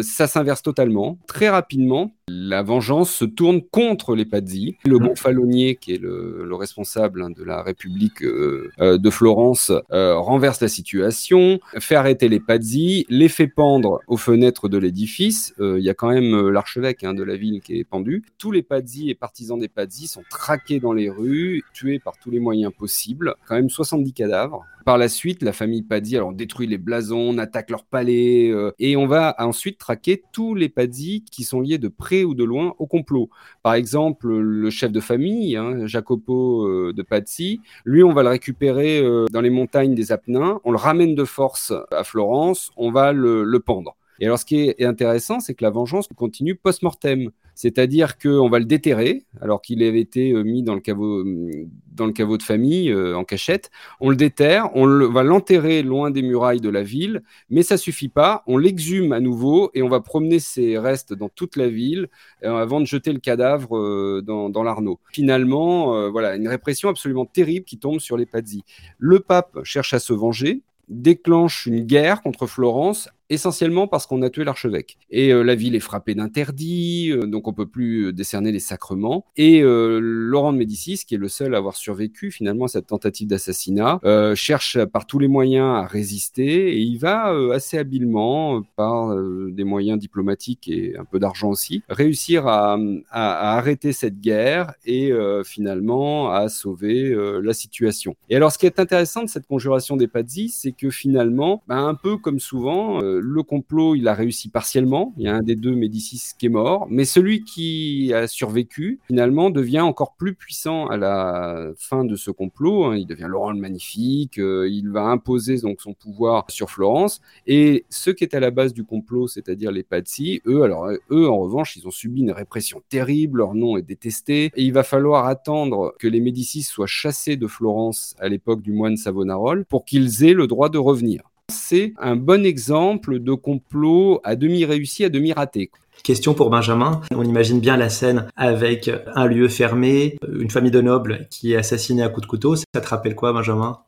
ça 0.02 0.26
s'inverse 0.28 0.62
totalement. 0.62 1.18
Très 1.26 1.49
rapidement, 1.49 2.14
la 2.28 2.62
vengeance 2.62 3.11
se 3.11 3.25
tourne 3.25 3.62
contre 3.62 4.14
les 4.14 4.25
Pazzi. 4.25 4.76
Le 4.85 4.99
gonfalonier, 4.99 5.76
qui 5.76 5.94
est 5.94 6.00
le, 6.00 6.49
responsable 6.54 7.23
hein, 7.23 7.30
de 7.30 7.44
la 7.44 7.62
République 7.62 8.23
euh, 8.23 8.70
euh, 8.80 8.99
de 8.99 9.11
Florence, 9.11 9.70
euh, 9.92 10.16
renverse 10.18 10.61
la 10.61 10.68
situation, 10.68 11.61
fait 11.78 11.94
arrêter 11.94 12.28
les 12.28 12.40
Pazzi, 12.40 13.06
les 13.08 13.28
fait 13.28 13.47
pendre 13.47 14.00
aux 14.08 14.16
fenêtres 14.16 14.68
de 14.68 14.78
l'édifice. 14.78 15.54
Il 15.58 15.80
y 15.80 15.90
a 15.90 15.94
quand 15.94 16.08
même 16.08 16.49
l'archevêque 16.49 17.04
hein, 17.04 17.14
de 17.14 17.23
la 17.23 17.37
ville 17.37 17.61
qui 17.61 17.78
est 17.78 17.85
pendu. 17.85 18.25
Tous 18.38 18.50
les 18.50 18.62
Pazzi 18.62 19.11
et 19.11 19.14
partisans 19.14 19.58
des 19.58 19.68
Pazzi 19.68 20.06
sont 20.06 20.25
traqués 20.28 20.80
dans 20.80 20.92
les 20.92 21.11
rues, 21.11 21.62
tués 21.73 21.99
par 21.99 22.18
tous 22.18 22.30
les 22.30 22.40
moyens 22.40 22.73
possibles. 22.76 23.35
Quand 23.47 23.54
même 23.54 23.70
70 23.70 24.12
cadavres. 24.12 24.64
Par 24.88 24.97
la 24.97 25.11
suite, 25.11 25.42
la 25.42 25.52
famille 25.52 25.83
Pazzi 25.83 26.16
alors 26.16 26.33
détruit 26.33 26.66
les 26.66 26.78
blasons, 26.78 27.18
on 27.18 27.37
attaque 27.37 27.68
leur 27.68 27.85
palais 27.85 28.50
et 28.78 28.97
on 28.97 29.07
va 29.07 29.35
ensuite 29.37 29.76
traquer 29.76 30.23
tous 30.33 30.54
les 30.54 30.71
Pazzi 30.71 31.26
qui 31.30 31.45
sont 31.45 31.61
liés 31.61 31.76
de 31.76 31.88
près 31.88 32.25
ou 32.25 32.33
de 32.33 32.42
loin 32.42 32.75
au 32.78 32.87
complot. 32.87 33.28
Par 33.62 33.75
exemple, 33.75 34.28
le 34.28 34.71
chef 34.71 34.90
de 34.90 35.00
famille, 35.00 35.57
hein, 35.57 35.87
Jacopo 35.87 36.66
euh, 36.66 36.95
de 36.95 37.02
Pazzi, 37.02 37.61
lui, 37.85 38.02
on 38.02 38.14
va 38.14 38.23
le 38.23 38.30
récupérer 38.30 38.99
euh, 39.00 39.26
dans 39.30 39.42
les 39.42 39.50
montagnes 39.50 39.95
des 39.95 40.11
Apennins, 40.11 40.59
on 40.64 40.71
le 40.71 40.78
ramène 40.78 41.14
de 41.14 41.25
force 41.26 41.71
à 41.90 42.02
Florence, 42.02 42.71
on 42.78 42.90
va 42.90 43.12
le 43.12 43.59
pendre. 43.59 43.95
Et 44.21 44.26
alors, 44.26 44.38
ce 44.38 44.45
qui 44.45 44.57
est 44.57 44.85
intéressant, 44.85 45.38
c'est 45.40 45.54
que 45.54 45.64
la 45.64 45.71
vengeance 45.71 46.09
continue 46.16 46.57
post-mortem. 46.57 47.30
C'est-à-dire 47.59 48.19
qu'on 48.19 48.49
va 48.49 48.61
le 48.61 48.67
déterrer, 48.67 49.25
alors 49.41 49.61
qu'il 49.61 49.83
avait 49.83 49.99
été 49.99 50.31
euh, 50.31 50.45
mis 50.45 50.62
dans 50.62 50.77
le 50.77 50.81
caveau, 50.81 51.25
euh, 51.25 51.67
dans 51.93 52.07
le 52.07 52.12
caveau 52.12 52.38
de 52.38 52.45
famille, 52.45 52.88
euh, 52.88 53.17
en 53.17 53.25
cachette. 53.25 53.73
On 53.99 54.11
le 54.11 54.15
déterre, 54.15 54.71
on 54.77 54.87
va 54.87 55.25
l'enterrer 55.25 55.83
loin 55.83 56.12
des 56.12 56.23
murailles 56.23 56.61
de 56.61 56.69
la 56.69 56.85
ville, 56.85 57.25
mais 57.50 57.65
ça 57.65 57.77
suffit 57.77 58.11
pas. 58.11 58.45
On 58.47 58.59
l'exhume 58.59 59.11
à 59.11 59.19
nouveau 59.19 59.73
et 59.75 59.83
on 59.83 59.88
va 59.88 59.99
promener 59.99 60.38
ses 60.38 60.79
restes 60.79 61.12
dans 61.12 61.29
toute 61.29 61.57
la 61.57 61.69
ville 61.69 62.07
avant 62.45 62.79
de 62.79 62.87
jeter 62.87 63.12
le 63.12 63.19
cadavre 63.19 64.23
dans, 64.23 64.50
dans 64.50 64.62
l'Arnaud. 64.62 65.00
Finalement, 65.11 66.09
voilà, 66.11 66.37
une 66.37 66.47
répression 66.47 66.88
absolument 66.88 67.27
terrible 67.27 67.65
qui 67.65 67.79
tombe 67.79 67.99
sur 67.99 68.17
les 68.17 68.27
Pazzi. 68.27 68.62
Le 68.99 69.19
pape 69.19 69.59
cherche 69.65 69.95
à 69.95 69.99
se 69.99 70.12
venger, 70.12 70.62
déclenche 70.88 71.67
une 71.67 71.81
guerre 71.81 72.23
contre 72.23 72.47
Florence 72.47 73.09
essentiellement 73.30 73.87
parce 73.87 74.06
qu'on 74.06 74.23
a 74.23 74.30
tué 74.30 74.44
l'archevêque. 74.44 74.97
Et 75.11 75.32
euh, 75.32 75.42
la 75.42 75.54
ville 75.54 75.75
est 75.75 75.80
frappée 75.80 76.14
d'interdits, 76.14 77.11
euh, 77.12 77.26
donc 77.26 77.49
on 77.49 77.52
peut 77.52 77.66
plus 77.66 78.06
euh, 78.06 78.12
décerner 78.12 78.52
les 78.52 78.61
sacrements. 78.61 79.25
Et 79.37 79.61
Laurent 79.61 80.52
de 80.52 80.58
Médicis, 80.58 81.04
qui 81.06 81.14
est 81.14 81.18
le 81.18 81.28
seul 81.28 81.54
à 81.54 81.58
avoir 81.58 81.76
survécu 81.76 82.30
finalement 82.30 82.66
à 82.66 82.68
cette 82.68 82.87
tentative 82.87 83.28
d'assassinat, 83.28 84.00
cherche 84.35 84.85
par 84.87 85.06
tous 85.06 85.18
les 85.18 85.28
moyens 85.28 85.76
à 85.76 85.87
résister 85.87 86.73
et 86.73 86.78
il 86.78 86.99
va 86.99 87.32
assez 87.52 87.78
habilement, 87.78 88.62
par 88.76 89.16
des 89.16 89.64
moyens 89.64 89.99
diplomatiques 89.99 90.68
et 90.68 90.97
un 90.99 91.04
peu 91.04 91.18
d'argent 91.18 91.50
aussi, 91.50 91.82
réussir 91.88 92.47
à, 92.47 92.78
à, 93.11 93.56
arrêter 93.56 93.92
cette 93.92 94.20
guerre 94.20 94.75
et 94.85 95.12
finalement 95.44 96.30
à 96.30 96.49
sauver 96.49 97.14
la 97.42 97.52
situation. 97.52 98.16
Et 98.28 98.37
alors 98.37 98.52
ce 98.52 98.58
qui 98.58 98.66
est 98.66 98.80
intéressant 98.80 99.23
de 99.23 99.28
cette 99.28 99.47
conjuration 99.47 99.97
des 99.97 100.08
Pazzi, 100.08 100.49
c'est 100.49 100.73
que 100.73 100.90
finalement, 100.90 101.62
bah, 101.68 101.76
un 101.76 101.94
peu 101.94 102.16
comme 102.16 102.40
souvent, 102.40 103.00
le 103.20 103.42
complot, 103.42 103.94
il 103.94 104.08
a 104.08 104.14
réussi 104.14 104.48
partiellement. 104.48 105.14
Il 105.16 105.25
y 105.25 105.28
a 105.28 105.34
un 105.34 105.42
des 105.42 105.56
deux 105.56 105.75
Médicis 105.75 106.32
qui 106.38 106.46
est 106.46 106.50
mort, 106.50 106.87
mais 106.90 107.04
celui 107.04 107.44
qui 107.44 108.12
a 108.14 108.26
survécu, 108.26 109.00
finalement, 109.06 109.50
devient 109.50 109.80
encore 109.80 110.14
plus 110.16 110.34
puissant 110.34 110.87
à 110.87 110.96
la 110.96 111.70
fin 111.76 112.04
de 112.04 112.16
ce 112.16 112.30
complot. 112.30 112.84
Hein. 112.84 112.96
Il 112.96 113.06
devient 113.06 113.26
Laurent 113.28 113.52
le 113.52 113.58
Magnifique. 113.58 114.38
Euh, 114.38 114.68
il 114.70 114.90
va 114.90 115.02
imposer 115.02 115.58
donc 115.58 115.80
son 115.80 115.94
pouvoir 115.94 116.44
sur 116.50 116.70
Florence. 116.70 117.20
Et 117.46 117.84
ceux 117.90 118.12
qui 118.12 118.25
étaient 118.25 118.37
à 118.37 118.40
la 118.40 118.50
base 118.50 118.72
du 118.72 118.84
complot, 118.84 119.28
c'est-à-dire 119.28 119.70
les 119.70 119.82
Pazzi, 119.82 120.40
eux, 120.46 120.62
alors 120.62 120.88
eux, 121.10 121.28
en 121.28 121.38
revanche, 121.38 121.76
ils 121.76 121.87
ont 121.87 121.90
subi 121.90 122.20
une 122.22 122.32
répression 122.32 122.83
terrible. 122.88 123.38
Leur 123.38 123.54
nom 123.54 123.76
est 123.76 123.83
détesté. 123.83 124.50
Et 124.57 124.64
il 124.64 124.72
va 124.72 124.83
falloir 124.83 125.26
attendre 125.26 125.94
que 125.98 126.09
les 126.09 126.20
Médicis 126.20 126.62
soient 126.62 126.87
chassés 126.87 127.37
de 127.37 127.46
Florence 127.46 128.14
à 128.18 128.28
l'époque 128.28 128.62
du 128.62 128.72
moine 128.72 128.96
Savonarole 128.96 129.64
pour 129.64 129.85
qu'ils 129.85 130.24
aient 130.24 130.35
le 130.35 130.46
droit 130.46 130.68
de 130.68 130.78
revenir 130.78 131.22
c'est 131.68 131.92
un 131.98 132.16
bon 132.16 132.44
exemple 132.44 133.18
de 133.18 133.32
complot 133.34 134.20
à 134.24 134.37
demi 134.37 134.64
réussi, 134.64 135.04
à 135.04 135.08
demi 135.08 135.32
raté. 135.32 135.70
Question 136.02 136.32
pour 136.32 136.48
Benjamin. 136.50 137.00
On 137.14 137.24
imagine 137.24 137.61
bien 137.61 137.76
la 137.76 137.88
scène 137.88 138.28
avec 138.37 138.90
un 139.14 139.26
lieu 139.26 139.48
fermé, 139.48 140.16
une 140.32 140.50
famille 140.50 140.70
de 140.70 140.80
nobles 140.80 141.26
qui 141.30 141.52
est 141.52 141.56
assassinée 141.56 142.02
à 142.02 142.08
coups 142.08 142.26
de 142.26 142.30
couteau. 142.30 142.56
Ça 142.56 142.80
te 142.80 142.88
rappelle 142.88 143.14
quoi, 143.14 143.32
Benjamin? 143.32 143.80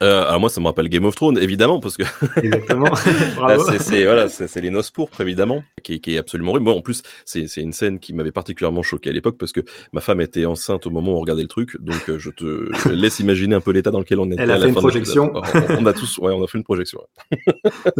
Euh, 0.00 0.26
alors 0.28 0.40
moi, 0.40 0.48
ça 0.48 0.60
me 0.60 0.66
rappelle 0.66 0.88
Game 0.88 1.04
of 1.04 1.16
Thrones, 1.16 1.38
évidemment, 1.38 1.80
parce 1.80 1.96
que 1.96 2.04
exactement. 2.40 2.94
c'est 2.94 4.04
voilà, 4.04 4.28
c'est 4.28 4.60
les 4.60 4.70
noces 4.70 4.92
pourpres, 4.92 5.20
évidemment, 5.20 5.64
qui, 5.82 6.00
qui 6.00 6.14
est 6.14 6.18
absolument 6.18 6.52
horrible. 6.52 6.64
Moi, 6.64 6.74
en 6.74 6.82
plus, 6.82 7.02
c'est 7.24 7.44
une 7.56 7.72
scène 7.72 7.98
qui 7.98 8.12
m'avait 8.12 8.30
particulièrement 8.30 8.82
choqué 8.82 9.10
à 9.10 9.12
l'époque 9.12 9.38
parce 9.38 9.52
que 9.52 9.60
ma 9.92 10.00
femme 10.00 10.20
était 10.20 10.46
enceinte 10.46 10.86
au 10.86 10.90
moment 10.90 11.12
où 11.12 11.16
on 11.16 11.20
regardait 11.20 11.42
le 11.42 11.48
truc, 11.48 11.80
donc 11.80 12.08
euh, 12.08 12.18
je 12.18 12.30
te 12.30 12.88
laisse 12.88 13.18
imaginer 13.18 13.56
un 13.56 13.60
peu 13.60 13.72
l'état 13.72 13.90
dans 13.90 13.98
lequel 13.98 14.20
on 14.20 14.30
était. 14.30 14.42
Elle 14.42 14.52
a 14.52 14.60
fait 14.60 14.68
une 14.68 14.74
projection. 14.74 15.32
On, 15.34 15.86
a 15.86 15.92
tous, 15.92 16.18
ouais, 16.18 16.32
on 16.32 16.44
a 16.44 16.46
fait 16.46 16.58
une 16.58 16.64
projection. 16.64 17.00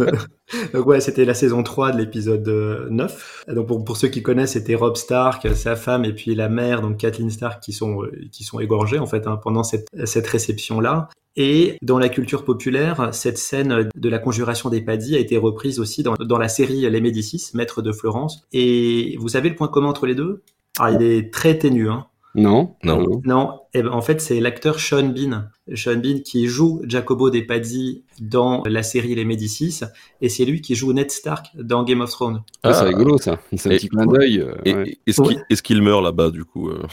donc 0.73 0.85
ouais, 0.85 1.01
c'était 1.01 1.25
la 1.25 1.33
saison 1.33 1.63
3 1.63 1.91
de 1.91 1.97
l'épisode 1.97 2.47
9. 2.89 3.45
Donc 3.49 3.67
pour, 3.67 3.83
pour, 3.83 3.97
ceux 3.97 4.07
qui 4.07 4.23
connaissent, 4.23 4.53
c'était 4.53 4.75
Rob 4.75 4.95
Stark, 4.95 5.53
sa 5.53 5.75
femme 5.75 6.05
et 6.05 6.13
puis 6.13 6.33
la 6.33 6.47
mère, 6.47 6.81
donc 6.81 6.97
Kathleen 6.97 7.29
Stark, 7.29 7.61
qui 7.61 7.73
sont 7.73 8.03
euh, 8.03 8.11
qui 8.31 8.45
sont 8.45 8.61
égorgés 8.61 8.99
en 8.99 9.05
fait 9.05 9.27
hein, 9.27 9.37
pendant 9.41 9.63
cette 9.63 9.87
cette 10.05 10.27
réception 10.27 10.79
là. 10.79 11.09
Et 11.35 11.77
dans 11.81 11.99
la 11.99 12.09
culture 12.09 12.43
populaire, 12.43 13.09
cette 13.13 13.37
scène 13.37 13.89
de 13.95 14.09
la 14.09 14.19
conjuration 14.19 14.69
des 14.69 14.81
Padis 14.81 15.15
a 15.15 15.19
été 15.19 15.37
reprise 15.37 15.79
aussi 15.79 16.03
dans, 16.03 16.15
dans 16.15 16.37
la 16.37 16.49
série 16.49 16.89
Les 16.89 17.01
Médicis, 17.01 17.51
Maître 17.53 17.81
de 17.81 17.91
Florence. 17.91 18.43
Et 18.51 19.15
vous 19.19 19.29
savez 19.29 19.49
le 19.49 19.55
point 19.55 19.67
commun 19.67 19.89
entre 19.89 20.05
les 20.05 20.15
deux? 20.15 20.41
Ah, 20.79 20.91
Il 20.91 21.01
est 21.01 21.33
très 21.33 21.57
ténu. 21.57 21.89
Hein. 21.89 22.07
Non, 22.35 22.75
non. 22.83 23.21
Non, 23.25 23.59
eh 23.73 23.81
ben, 23.81 23.89
en 23.89 24.01
fait, 24.01 24.21
c'est 24.21 24.39
l'acteur 24.39 24.79
Sean 24.79 25.09
Bean. 25.09 25.49
Sean 25.73 25.95
Bean 25.95 26.19
qui 26.23 26.47
joue 26.47 26.81
Jacobo 26.85 27.31
de 27.31 27.39
Pazzi 27.39 28.03
dans 28.21 28.61
la 28.65 28.83
série 28.83 29.15
Les 29.15 29.25
Médicis, 29.25 29.81
et 30.21 30.29
c'est 30.29 30.45
lui 30.45 30.61
qui 30.61 30.75
joue 30.75 30.93
Ned 30.93 31.09
Stark 31.09 31.47
dans 31.55 31.83
Game 31.83 32.01
of 32.01 32.11
Thrones. 32.11 32.43
Ah, 32.61 32.73
c'est 32.73 32.85
rigolo 32.85 33.17
ça. 33.17 33.39
C'est 33.55 33.73
un 33.73 33.75
petit 33.77 33.89
clin 33.89 34.05
d'œil. 34.05 34.41
Euh, 34.41 34.85
est-ce 35.07 35.63
qu'il 35.63 35.81
meurt 35.81 36.03
là-bas 36.03 36.29
du 36.29 36.45
coup 36.45 36.69
euh? 36.69 36.83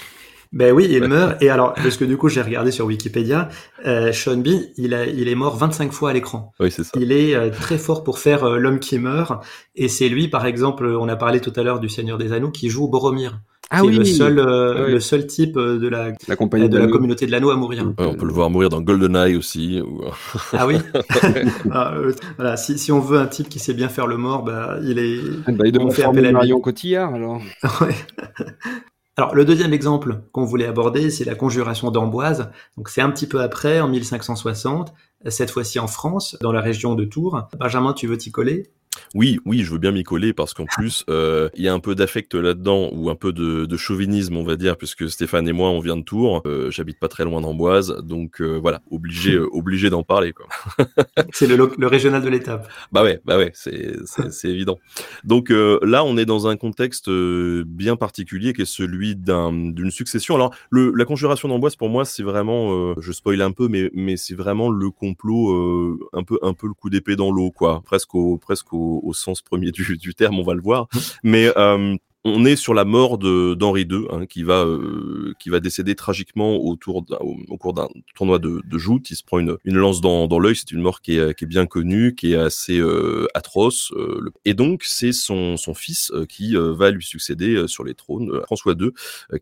Ben 0.52 0.72
oui, 0.72 0.88
il 0.90 1.04
meurt. 1.04 1.42
Et 1.42 1.50
alors, 1.50 1.74
parce 1.74 1.96
que 1.96 2.04
du 2.04 2.16
coup, 2.16 2.28
j'ai 2.28 2.42
regardé 2.42 2.70
sur 2.70 2.86
Wikipédia, 2.86 3.48
euh, 3.84 4.12
Sean 4.12 4.36
Bean, 4.36 4.60
il, 4.76 4.94
a, 4.94 5.06
il 5.06 5.28
est 5.28 5.34
mort 5.34 5.56
25 5.56 5.92
fois 5.92 6.10
à 6.10 6.12
l'écran. 6.12 6.52
Oui, 6.60 6.70
c'est 6.70 6.84
ça. 6.84 6.92
Il 7.00 7.12
est 7.12 7.34
euh, 7.34 7.50
très 7.50 7.78
fort 7.78 8.04
pour 8.04 8.18
faire 8.18 8.44
euh, 8.44 8.58
l'homme 8.58 8.78
qui 8.78 8.98
meurt. 8.98 9.44
Et 9.74 9.88
c'est 9.88 10.08
lui, 10.08 10.28
par 10.28 10.46
exemple, 10.46 10.86
on 10.86 11.08
a 11.08 11.16
parlé 11.16 11.40
tout 11.40 11.52
à 11.56 11.62
l'heure 11.62 11.80
du 11.80 11.88
Seigneur 11.88 12.18
des 12.18 12.32
Anneaux, 12.32 12.50
qui 12.50 12.70
joue 12.70 12.88
Boromir. 12.88 13.40
Ah 13.70 13.84
oui, 13.84 13.96
le 13.96 14.04
seul, 14.04 14.38
euh, 14.38 14.88
le 14.88 15.00
seul 15.00 15.26
type 15.26 15.58
de 15.58 15.88
la, 15.88 16.12
la, 16.28 16.36
compagnie 16.36 16.68
de, 16.68 16.78
la 16.78 16.86
communauté 16.86 17.26
de 17.26 17.32
l'anneau 17.32 17.50
à 17.50 17.56
mourir. 17.56 17.92
on 17.98 18.14
peut 18.14 18.26
le 18.26 18.32
voir 18.32 18.48
mourir 18.48 18.68
dans 18.68 18.80
GoldenEye 18.80 19.36
aussi. 19.36 19.82
ah 20.52 20.68
oui. 20.68 20.76
ah, 21.72 21.94
voilà, 22.36 22.56
si, 22.56 22.78
si 22.78 22.92
on 22.92 23.00
veut 23.00 23.18
un 23.18 23.26
type 23.26 23.48
qui 23.48 23.58
sait 23.58 23.74
bien 23.74 23.88
faire 23.88 24.06
le 24.06 24.16
mort, 24.16 24.44
bah, 24.44 24.78
il 24.84 25.00
est. 25.00 25.18
Ah 25.46 25.52
bah, 25.52 25.64
il 25.66 25.72
devrait 25.72 25.90
faire 25.90 26.12
Marion 26.12 26.60
Cotillard 26.60 27.12
alors. 27.14 27.40
ouais. 27.80 27.94
Alors 29.18 29.34
le 29.34 29.46
deuxième 29.46 29.72
exemple 29.72 30.20
qu'on 30.32 30.44
voulait 30.44 30.66
aborder, 30.66 31.10
c'est 31.10 31.24
la 31.24 31.34
conjuration 31.34 31.90
d'Amboise. 31.90 32.50
Donc 32.76 32.90
c'est 32.90 33.00
un 33.00 33.10
petit 33.10 33.26
peu 33.26 33.40
après, 33.40 33.80
en 33.80 33.88
1560, 33.88 34.92
cette 35.28 35.50
fois-ci 35.50 35.78
en 35.78 35.86
France, 35.86 36.36
dans 36.42 36.52
la 36.52 36.60
région 36.60 36.94
de 36.94 37.06
Tours. 37.06 37.48
Benjamin, 37.58 37.94
tu 37.94 38.06
veux 38.06 38.18
t'y 38.18 38.30
coller? 38.30 38.70
Oui, 39.14 39.38
oui, 39.44 39.62
je 39.62 39.70
veux 39.72 39.78
bien 39.78 39.92
m'y 39.92 40.02
coller 40.02 40.32
parce 40.32 40.54
qu'en 40.54 40.66
plus, 40.66 41.04
euh, 41.08 41.48
il 41.54 41.62
y 41.62 41.68
a 41.68 41.74
un 41.74 41.80
peu 41.80 41.94
d'affect 41.94 42.34
là-dedans 42.34 42.90
ou 42.92 43.10
un 43.10 43.14
peu 43.14 43.32
de, 43.32 43.76
chauvinisme, 43.76 44.36
on 44.36 44.42
va 44.42 44.56
dire, 44.56 44.76
puisque 44.76 45.08
Stéphane 45.10 45.46
et 45.48 45.52
moi, 45.52 45.68
on 45.68 45.80
vient 45.80 45.96
de 45.96 46.02
Tours. 46.02 46.42
Euh, 46.46 46.70
j'habite 46.70 46.98
pas 46.98 47.08
très 47.08 47.24
loin 47.24 47.42
d'Amboise, 47.42 47.98
donc 48.02 48.40
euh, 48.40 48.58
voilà, 48.60 48.80
obligé, 48.90 49.38
obligé 49.52 49.90
d'en 49.90 50.02
parler. 50.02 50.32
c'est 51.32 51.46
le, 51.46 51.70
le, 51.76 51.86
régional 51.86 52.22
de 52.22 52.28
l'étape. 52.28 52.68
Bah 52.90 53.02
ouais, 53.02 53.20
bah 53.24 53.36
ouais, 53.36 53.52
c'est 53.54 54.48
évident. 54.48 54.78
Donc 55.24 55.50
là, 55.50 56.04
on 56.04 56.16
est 56.16 56.24
dans 56.24 56.46
un 56.46 56.56
contexte 56.56 57.10
bien 57.10 57.96
particulier 57.96 58.52
qui 58.52 58.62
est 58.62 58.66
celui 58.66 59.14
d'une 59.16 59.90
succession. 59.90 60.34
Alors, 60.34 60.54
le, 60.70 60.92
la 60.94 61.04
conjuration 61.04 61.48
d'Amboise, 61.48 61.76
pour 61.76 61.88
moi, 61.88 62.04
c'est 62.04 62.22
vraiment, 62.22 62.94
je 63.00 63.12
spoil 63.12 63.42
un 63.42 63.52
peu, 63.52 63.68
mais, 63.68 63.90
mais 63.94 64.16
c'est 64.16 64.34
vraiment 64.34 64.70
le 64.70 64.90
complot, 64.90 66.00
un 66.12 66.22
peu, 66.22 66.38
un 66.42 66.54
peu 66.54 66.66
le 66.66 66.74
coup 66.74 66.90
d'épée 66.90 67.16
dans 67.16 67.30
l'eau, 67.30 67.50
quoi, 67.50 67.82
presque 67.84 68.14
au, 68.14 68.38
presque 68.38 68.72
au 68.72 68.95
au, 69.02 69.12
sens 69.12 69.42
premier 69.42 69.70
du, 69.70 70.14
terme, 70.14 70.38
on 70.38 70.44
va 70.44 70.54
le 70.54 70.62
voir. 70.62 70.88
Mais 71.22 71.50
euh, 71.56 71.96
on 72.26 72.44
est 72.44 72.56
sur 72.56 72.74
la 72.74 72.84
mort 72.84 73.18
d'Henri 73.18 73.82
II, 73.82 74.06
hein, 74.10 74.26
qui 74.26 74.42
va 74.42 74.66
qui 75.38 75.50
va 75.50 75.60
décéder 75.60 75.94
tragiquement 75.94 76.56
autour 76.56 77.04
au, 77.20 77.56
cours 77.56 77.72
d'un 77.72 77.88
tournoi 78.14 78.38
de, 78.38 78.60
de 78.64 78.78
joute. 78.78 79.10
Il 79.10 79.16
se 79.16 79.24
prend 79.24 79.38
une, 79.38 79.56
une 79.64 79.76
lance 79.76 80.00
dans, 80.00 80.26
dans 80.26 80.38
l'œil. 80.38 80.56
C'est 80.56 80.70
une 80.72 80.80
mort 80.80 81.00
qui 81.00 81.18
est, 81.18 81.34
qui 81.36 81.44
est 81.44 81.46
bien 81.46 81.66
connue, 81.66 82.14
qui 82.14 82.32
est 82.32 82.36
assez 82.36 82.80
atroce. 83.34 83.92
et 84.44 84.54
donc 84.54 84.82
c'est 84.84 85.12
son 85.12 85.56
son 85.56 85.74
fils 85.74 86.12
qui 86.28 86.54
va 86.56 86.90
lui 86.90 87.04
succéder 87.04 87.66
sur 87.68 87.84
les 87.84 87.94
trônes, 87.94 88.40
François 88.44 88.74
II, 88.78 88.90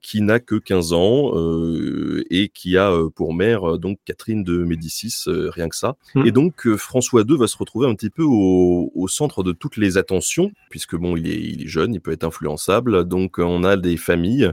qui 0.01 0.21
n'a 0.21 0.41
que 0.41 0.57
15 0.57 0.93
ans 0.93 1.33
et 2.31 2.49
qui 2.49 2.77
a 2.77 2.93
pour 3.15 3.35
mère 3.35 3.79
donc 3.79 3.99
Catherine 4.05 4.45
de 4.45 4.59
Médicis, 4.59 5.25
rien 5.27 5.69
que 5.69 5.77
ça. 5.77 5.97
Mmh. 6.15 6.27
Et 6.27 6.33
donc 6.33 6.69
François 6.77 7.23
II 7.29 7.37
va 7.37 7.47
se 7.47 7.57
retrouver 7.57 7.89
un 7.89 7.95
petit 7.95 8.11
peu 8.11 8.23
au, 8.23 8.93
au 8.95 9.09
centre 9.09 9.43
de 9.43 9.53
toutes 9.53 9.77
les 9.77 9.97
attentions, 9.97 10.53
puisque 10.71 10.97
bon, 10.97 11.17
il 11.17 11.29
est, 11.29 11.41
il 11.41 11.63
est 11.63 11.69
jeune, 11.69 11.95
il 11.95 12.01
peut 12.01 12.13
être 12.13 12.25
influençable. 12.25 12.74
Donc 12.83 13.39
on 13.39 13.65
a 13.65 13.77
des 13.77 13.97
familles 13.97 14.51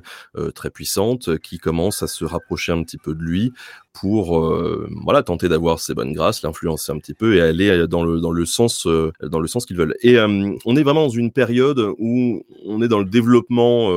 très 0.56 0.70
puissantes 0.70 1.38
qui 1.40 1.58
commencent 1.58 2.04
à 2.04 2.08
se 2.08 2.26
rapprocher 2.26 2.72
un 2.72 2.84
petit 2.84 2.98
peu 2.98 3.16
de 3.16 3.22
lui 3.22 3.54
pour 3.94 4.40
euh, 4.40 4.88
voilà 5.04 5.22
tenter 5.22 5.50
d'avoir 5.50 5.80
ses 5.80 5.94
bonnes 5.94 6.14
grâces, 6.14 6.44
l'influencer 6.44 6.92
un 6.92 6.98
petit 6.98 7.14
peu 7.14 7.36
et 7.36 7.42
aller 7.42 7.88
dans 7.88 8.04
le 8.04 8.20
dans 8.20 8.32
le 8.32 8.46
sens 8.46 8.88
euh, 8.88 9.12
dans 9.22 9.40
le 9.40 9.48
sens 9.48 9.66
qu'ils 9.66 9.78
veulent. 9.78 9.96
Et 10.02 10.18
euh, 10.18 10.56
on 10.66 10.76
est 10.76 10.84
vraiment 10.84 11.04
dans 11.04 11.10
une 11.10 11.32
période 11.32 11.80
où 12.00 12.44
on 12.66 12.82
est 12.82 12.88
dans 12.88 13.00
le 13.00 13.06
développement 13.06 13.92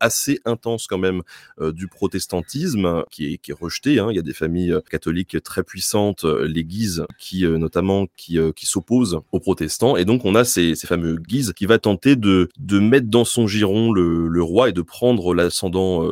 assez 0.00 0.40
intense 0.44 0.86
quand 0.86 0.98
même 0.98 1.22
du 1.60 1.88
protestantisme 1.88 3.04
qui 3.10 3.34
est 3.34 3.38
qui 3.38 3.50
est 3.50 3.54
rejeté. 3.58 3.98
Hein. 3.98 4.08
Il 4.10 4.16
y 4.16 4.18
a 4.18 4.22
des 4.22 4.32
familles 4.32 4.76
catholiques 4.90 5.42
très 5.42 5.62
puissantes, 5.62 6.24
les 6.24 6.64
Guises, 6.64 7.04
qui 7.18 7.44
notamment 7.44 8.06
qui 8.16 8.38
qui 8.56 8.66
s'opposent 8.66 9.20
aux 9.32 9.40
protestants. 9.40 9.96
Et 9.96 10.04
donc 10.04 10.24
on 10.24 10.34
a 10.34 10.44
ces, 10.44 10.74
ces 10.74 10.86
fameux 10.86 11.16
Guises 11.16 11.52
qui 11.54 11.66
va 11.66 11.78
tenter 11.78 12.16
de 12.16 12.48
de 12.58 12.78
mettre 12.78 13.08
dans 13.08 13.24
son 13.24 13.46
giron 13.46 13.92
le, 13.92 14.28
le 14.28 14.42
roi 14.42 14.70
et 14.70 14.72
de 14.72 14.82
prendre 14.82 15.34
l'ascendant 15.34 16.04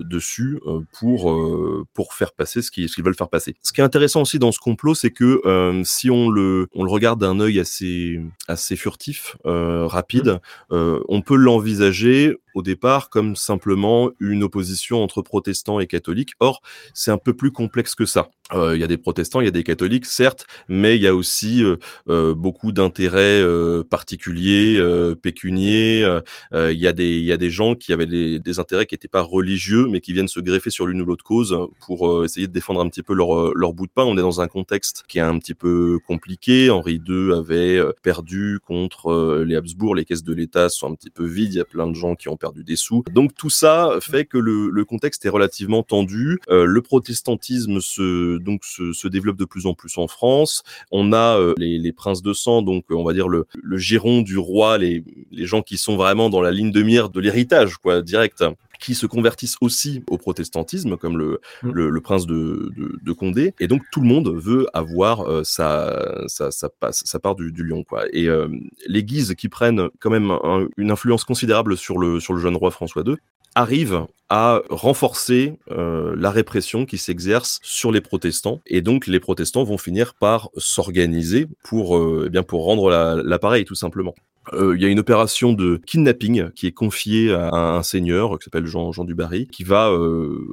dessus 0.00 0.60
pour 0.92 1.86
pour 1.92 2.14
faire 2.14 2.32
passer 2.32 2.53
ce 2.62 2.70
qu'ils 2.70 2.88
veulent 3.04 3.14
faire 3.14 3.28
passer. 3.28 3.56
Ce 3.62 3.72
qui 3.72 3.80
est 3.80 3.84
intéressant 3.84 4.22
aussi 4.22 4.38
dans 4.38 4.52
ce 4.52 4.58
complot, 4.58 4.94
c'est 4.94 5.10
que 5.10 5.40
euh, 5.46 5.82
si 5.84 6.10
on 6.10 6.30
le, 6.30 6.68
on 6.74 6.84
le 6.84 6.90
regarde 6.90 7.20
d'un 7.20 7.40
œil 7.40 7.60
assez, 7.60 8.20
assez 8.48 8.76
furtif, 8.76 9.36
euh, 9.46 9.86
rapide, 9.86 10.40
mmh. 10.70 10.74
euh, 10.74 11.00
on 11.08 11.22
peut 11.22 11.36
l'envisager 11.36 12.36
au 12.54 12.62
départ 12.62 13.10
comme 13.10 13.36
simplement 13.36 14.10
une 14.20 14.42
opposition 14.42 15.02
entre 15.02 15.22
protestants 15.22 15.80
et 15.80 15.86
catholiques. 15.86 16.32
Or, 16.40 16.62
c'est 16.94 17.10
un 17.10 17.18
peu 17.18 17.34
plus 17.34 17.50
complexe 17.50 17.94
que 17.94 18.06
ça. 18.06 18.30
Euh, 18.52 18.76
il 18.76 18.80
y 18.80 18.84
a 18.84 18.86
des 18.86 18.98
protestants, 18.98 19.40
il 19.40 19.44
y 19.44 19.48
a 19.48 19.52
des 19.52 19.64
catholiques, 19.64 20.04
certes, 20.04 20.46
mais 20.68 20.96
il 20.96 21.02
y 21.02 21.06
a 21.06 21.14
aussi 21.14 21.64
euh, 21.64 21.76
euh, 22.08 22.34
beaucoup 22.34 22.72
d'intérêts 22.72 23.42
particuliers, 23.90 24.80
pécuniers. 25.22 26.06
Il 26.52 26.78
y 26.78 26.86
a 26.86 26.92
des 26.92 27.18
y 27.20 27.32
a 27.32 27.36
des 27.36 27.50
gens 27.50 27.74
qui 27.74 27.92
avaient 27.92 28.06
des, 28.06 28.38
des 28.38 28.58
intérêts 28.58 28.86
qui 28.86 28.94
n'étaient 28.94 29.08
pas 29.08 29.22
religieux, 29.22 29.88
mais 29.90 30.00
qui 30.00 30.12
viennent 30.12 30.28
se 30.28 30.40
greffer 30.40 30.70
sur 30.70 30.86
l'une 30.86 31.00
ou 31.02 31.04
l'autre 31.04 31.24
cause 31.24 31.56
pour 31.86 32.24
essayer 32.24 32.46
de 32.46 32.52
défendre 32.52 32.80
un 32.80 32.88
petit 32.88 33.02
peu 33.02 33.14
leur 33.14 33.54
leur 33.54 33.72
bout 33.72 33.86
de 33.86 33.92
pain. 33.92 34.04
On 34.04 34.16
est 34.16 34.22
dans 34.22 34.40
un 34.40 34.48
contexte 34.48 35.04
qui 35.08 35.18
est 35.18 35.22
un 35.22 35.38
petit 35.38 35.54
peu 35.54 35.98
compliqué. 36.06 36.70
Henri 36.70 37.00
II 37.06 37.32
avait 37.32 37.80
perdu 38.02 38.60
contre 38.64 39.42
les 39.46 39.56
Habsbourg, 39.56 39.94
les 39.94 40.04
caisses 40.04 40.24
de 40.24 40.34
l'État 40.34 40.68
sont 40.68 40.92
un 40.92 40.94
petit 40.94 41.10
peu 41.10 41.24
vides. 41.24 41.54
Il 41.54 41.58
y 41.58 41.60
a 41.60 41.64
plein 41.64 41.86
de 41.86 41.94
gens 41.94 42.14
qui 42.14 42.28
ont 42.28 42.36
perdu 42.36 42.43
des 42.52 42.76
sous. 42.76 43.04
Donc 43.12 43.34
tout 43.34 43.50
ça 43.50 43.98
fait 44.00 44.24
que 44.24 44.38
le, 44.38 44.70
le 44.70 44.84
contexte 44.84 45.24
est 45.24 45.30
relativement 45.30 45.82
tendu. 45.82 46.38
le 46.48 46.80
protestantisme 46.80 47.80
se 47.80 48.38
donc 48.38 48.64
se, 48.64 49.08
développe 49.08 49.36
de 49.36 49.44
plus 49.44 49.66
en 49.66 49.74
plus 49.74 49.98
en 49.98 50.06
France. 50.06 50.62
On 50.90 51.12
a 51.12 51.38
euh, 51.38 51.54
les, 51.58 51.92
princes 51.92 52.22
de 52.22 52.32
sang, 52.32 52.62
donc 52.62 52.84
on 52.90 53.04
va 53.04 53.12
dire 53.12 53.28
le, 53.28 53.46
le 53.62 53.76
giron 53.78 54.22
du 54.22 54.38
roi, 54.38 54.78
les, 54.78 55.04
les 55.30 55.46
gens 55.46 55.62
qui 55.62 55.78
sont 55.78 55.96
vraiment 55.96 56.30
dans 56.30 56.40
la 56.40 56.50
ligne 56.50 56.72
de 56.72 56.82
mire 56.82 57.10
de 57.10 57.20
l'héritage, 57.20 57.76
quoi, 57.76 58.02
direct 58.02 58.42
qui 58.78 58.94
se 58.94 59.06
convertissent 59.06 59.56
aussi 59.60 60.02
au 60.08 60.18
protestantisme, 60.18 60.96
comme 60.96 61.18
le, 61.18 61.40
mm. 61.62 61.70
le, 61.70 62.00
prince 62.00 62.26
de, 62.26 62.72
de, 63.02 63.12
Condé. 63.12 63.54
Et 63.60 63.68
donc 63.68 63.82
tout 63.92 64.00
le 64.00 64.06
monde 64.06 64.28
veut 64.34 64.66
avoir 64.74 65.20
euh, 65.22 65.44
sa, 65.44 66.24
sa, 66.26 66.50
sa, 66.50 66.68
sa, 66.90 67.18
part 67.18 67.34
du, 67.34 67.52
du 67.52 67.64
lion. 67.64 67.84
Quoi. 67.84 68.04
Et 68.12 68.28
euh, 68.28 68.48
les 68.86 69.04
Guises, 69.04 69.34
qui 69.36 69.48
prennent 69.48 69.88
quand 70.00 70.10
même 70.10 70.32
une 70.76 70.90
influence 70.90 71.24
considérable 71.24 71.76
sur 71.76 71.98
le, 71.98 72.20
sur 72.20 72.34
le 72.34 72.40
jeune 72.40 72.56
roi 72.56 72.70
François 72.70 73.02
II, 73.06 73.16
arrive 73.54 74.06
à 74.28 74.62
renforcer 74.68 75.58
euh, 75.70 76.14
la 76.18 76.30
répression 76.30 76.86
qui 76.86 76.98
s'exerce 76.98 77.60
sur 77.62 77.92
les 77.92 78.00
protestants 78.00 78.60
et 78.66 78.80
donc 78.80 79.06
les 79.06 79.20
protestants 79.20 79.64
vont 79.64 79.78
finir 79.78 80.14
par 80.14 80.50
s'organiser 80.56 81.46
pour 81.62 81.96
euh, 81.96 82.24
eh 82.26 82.30
bien 82.30 82.42
pour 82.42 82.64
rendre 82.64 82.90
l'appareil 83.22 83.64
tout 83.64 83.74
simplement. 83.74 84.14
Euh, 84.52 84.76
il 84.76 84.82
y 84.82 84.84
a 84.84 84.88
une 84.88 84.98
opération 84.98 85.52
de 85.52 85.80
kidnapping 85.86 86.50
qui 86.50 86.66
est 86.66 86.72
confiée 86.72 87.32
à 87.32 87.76
un 87.76 87.82
seigneur 87.82 88.38
qui 88.38 88.44
s'appelle 88.44 88.66
Jean, 88.66 88.92
Jean 88.92 89.04
Dubarry 89.04 89.46
qui 89.48 89.64
va 89.64 89.90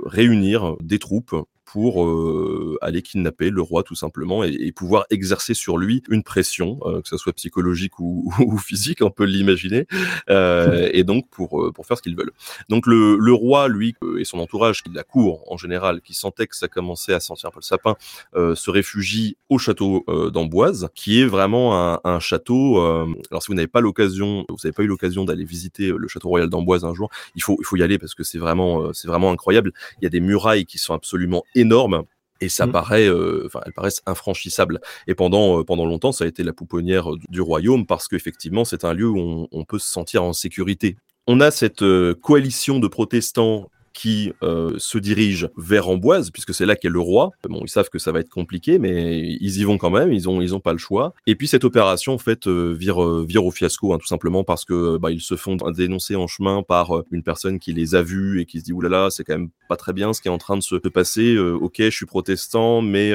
réunir 0.05 0.75
des 0.81 0.99
troupes 0.99 1.35
pour 1.71 2.05
euh, 2.05 2.77
aller 2.81 3.01
kidnapper 3.01 3.49
le 3.49 3.61
roi 3.61 3.83
tout 3.83 3.95
simplement 3.95 4.43
et, 4.43 4.73
pouvoir 4.73 5.05
exercer 5.09 5.53
sur 5.53 5.77
lui 5.77 6.03
une 6.09 6.21
pression, 6.21 6.79
euh, 6.83 7.01
que 7.01 7.07
ce 7.07 7.15
soit 7.15 7.31
psychologique 7.31 7.97
ou, 7.99 8.29
ou 8.39 8.57
physique, 8.57 9.01
on 9.01 9.09
peut 9.09 9.23
l'imaginer, 9.23 9.87
euh, 10.29 10.89
et 10.93 11.05
donc 11.05 11.29
pour 11.29 11.61
euh, 11.61 11.71
pour 11.71 11.85
faire 11.85 11.95
ce 11.95 12.01
qu'ils 12.01 12.17
veulent. 12.17 12.33
Donc 12.67 12.87
le, 12.87 13.15
le 13.17 13.33
roi, 13.33 13.69
lui 13.69 13.95
et 14.19 14.25
son 14.25 14.39
entourage, 14.39 14.83
la 14.93 15.03
cour 15.03 15.49
en 15.49 15.55
général, 15.55 16.01
qui 16.01 16.13
sentait 16.13 16.45
que 16.45 16.57
ça 16.57 16.67
commençait 16.67 17.13
à 17.13 17.21
sentir 17.21 17.47
un 17.47 17.51
peu 17.51 17.59
le 17.59 17.63
sapin, 17.63 17.95
se 18.35 18.69
réfugie 18.69 19.37
au 19.47 19.57
château 19.57 20.03
d'Amboise, 20.33 20.89
qui 20.93 21.21
est 21.21 21.25
vraiment 21.25 21.93
un, 21.93 22.01
un 22.03 22.19
château. 22.19 22.79
alors 22.81 23.41
si 23.41 23.47
vous 23.47 23.53
n'avez 23.53 23.67
pas 23.67 23.81
l'occasion, 23.81 24.45
vous 24.49 24.57
n'avez 24.63 24.73
pas 24.73 24.83
eu 24.83 24.87
l'occasion 24.87 25.23
d'aller 25.23 25.45
visiter 25.45 25.93
le 25.95 26.07
château 26.09 26.27
royal 26.27 26.49
d'Amboise 26.49 26.83
un 26.83 26.93
jour, 26.93 27.09
il 27.35 27.43
faut 27.43 27.55
il 27.59 27.65
faut 27.65 27.77
y 27.77 27.83
aller 27.83 27.97
parce 27.97 28.13
que 28.13 28.23
c'est 28.23 28.39
vraiment 28.39 28.91
c'est 28.93 29.07
vraiment 29.07 29.31
incroyable. 29.31 29.71
Il 30.01 30.03
y 30.03 30.07
a 30.07 30.09
des 30.09 30.19
murailles 30.19 30.65
qui 30.65 30.77
sont 30.77 30.93
absolument 30.93 31.43
énorme 31.61 32.03
et 32.41 32.49
ça 32.49 32.65
mmh. 32.65 32.71
paraît, 32.71 33.07
euh, 33.07 33.43
enfin, 33.45 33.61
elles 33.65 33.73
paraissent 33.73 34.01
infranchissables. 34.05 34.81
Et 35.07 35.15
pendant 35.15 35.59
euh, 35.59 35.63
pendant 35.63 35.85
longtemps, 35.85 36.11
ça 36.11 36.25
a 36.25 36.27
été 36.27 36.43
la 36.43 36.53
pouponnière 36.53 37.07
du, 37.29 37.39
royaume 37.39 37.85
parce 37.85 38.07
qu'effectivement, 38.07 38.65
c'est 38.65 38.83
un 38.83 38.93
lieu 38.93 39.07
où 39.07 39.47
on, 39.51 39.63
peut 39.63 39.79
se 39.79 39.89
sentir 39.89 40.23
en 40.23 40.33
sécurité. 40.33 40.97
On 41.27 41.39
a 41.39 41.51
cette 41.51 41.83
euh, 41.83 42.15
coalition 42.15 42.79
de 42.79 42.87
protestants 42.87 43.69
qui 43.93 44.33
euh, 44.43 44.73
se 44.77 44.97
dirigent 44.97 45.47
vers 45.57 45.89
Amboise, 45.89 46.31
puisque 46.31 46.53
c'est 46.53 46.65
là 46.65 46.75
qu'est 46.75 46.89
le 46.89 46.99
roi. 46.99 47.31
Bon, 47.49 47.61
ils 47.63 47.69
savent 47.69 47.89
que 47.89 47.99
ça 47.99 48.11
va 48.11 48.19
être 48.19 48.29
compliqué, 48.29 48.79
mais 48.79 49.37
ils 49.39 49.59
y 49.59 49.63
vont 49.63 49.77
quand 49.77 49.89
même, 49.89 50.11
ils 50.13 50.29
ont, 50.29 50.41
ils 50.41 50.55
ont 50.55 50.59
pas 50.59 50.71
le 50.73 50.77
choix. 50.77 51.13
Et 51.27 51.35
puis 51.35 51.47
cette 51.47 51.63
opération, 51.63 52.13
en 52.13 52.17
fait, 52.17 52.47
euh, 52.47 52.71
vire, 52.71 53.03
euh, 53.03 53.25
vire 53.27 53.45
au 53.45 53.51
fiasco, 53.51 53.93
hein, 53.93 53.97
tout 53.99 54.07
simplement 54.07 54.43
parce 54.43 54.65
que 54.65 54.97
bah, 54.97 55.11
ils 55.11 55.21
se 55.21 55.35
font 55.35 55.55
dénoncer 55.55 56.15
en 56.15 56.27
chemin 56.27 56.63
par 56.63 57.03
une 57.11 57.23
personne 57.23 57.59
qui 57.59 57.73
les 57.73 57.95
a 57.95 58.01
vus 58.01 58.41
et 58.41 58.45
qui 58.45 58.59
se 58.59 58.65
dit, 58.65 58.73
oulala, 58.73 59.09
c'est 59.09 59.23
quand 59.23 59.37
même 59.37 59.49
pas 59.69 59.77
très 59.77 59.93
bien 59.93 60.13
ce 60.13 60.21
qui 60.21 60.27
est 60.27 60.31
en 60.31 60.37
train 60.37 60.57
de 60.57 60.63
se 60.63 60.75
passer. 60.75 61.37
ok, 61.37 61.75
je 61.77 61.89
suis 61.89 62.05
protestant, 62.05 62.81
mais, 62.81 63.13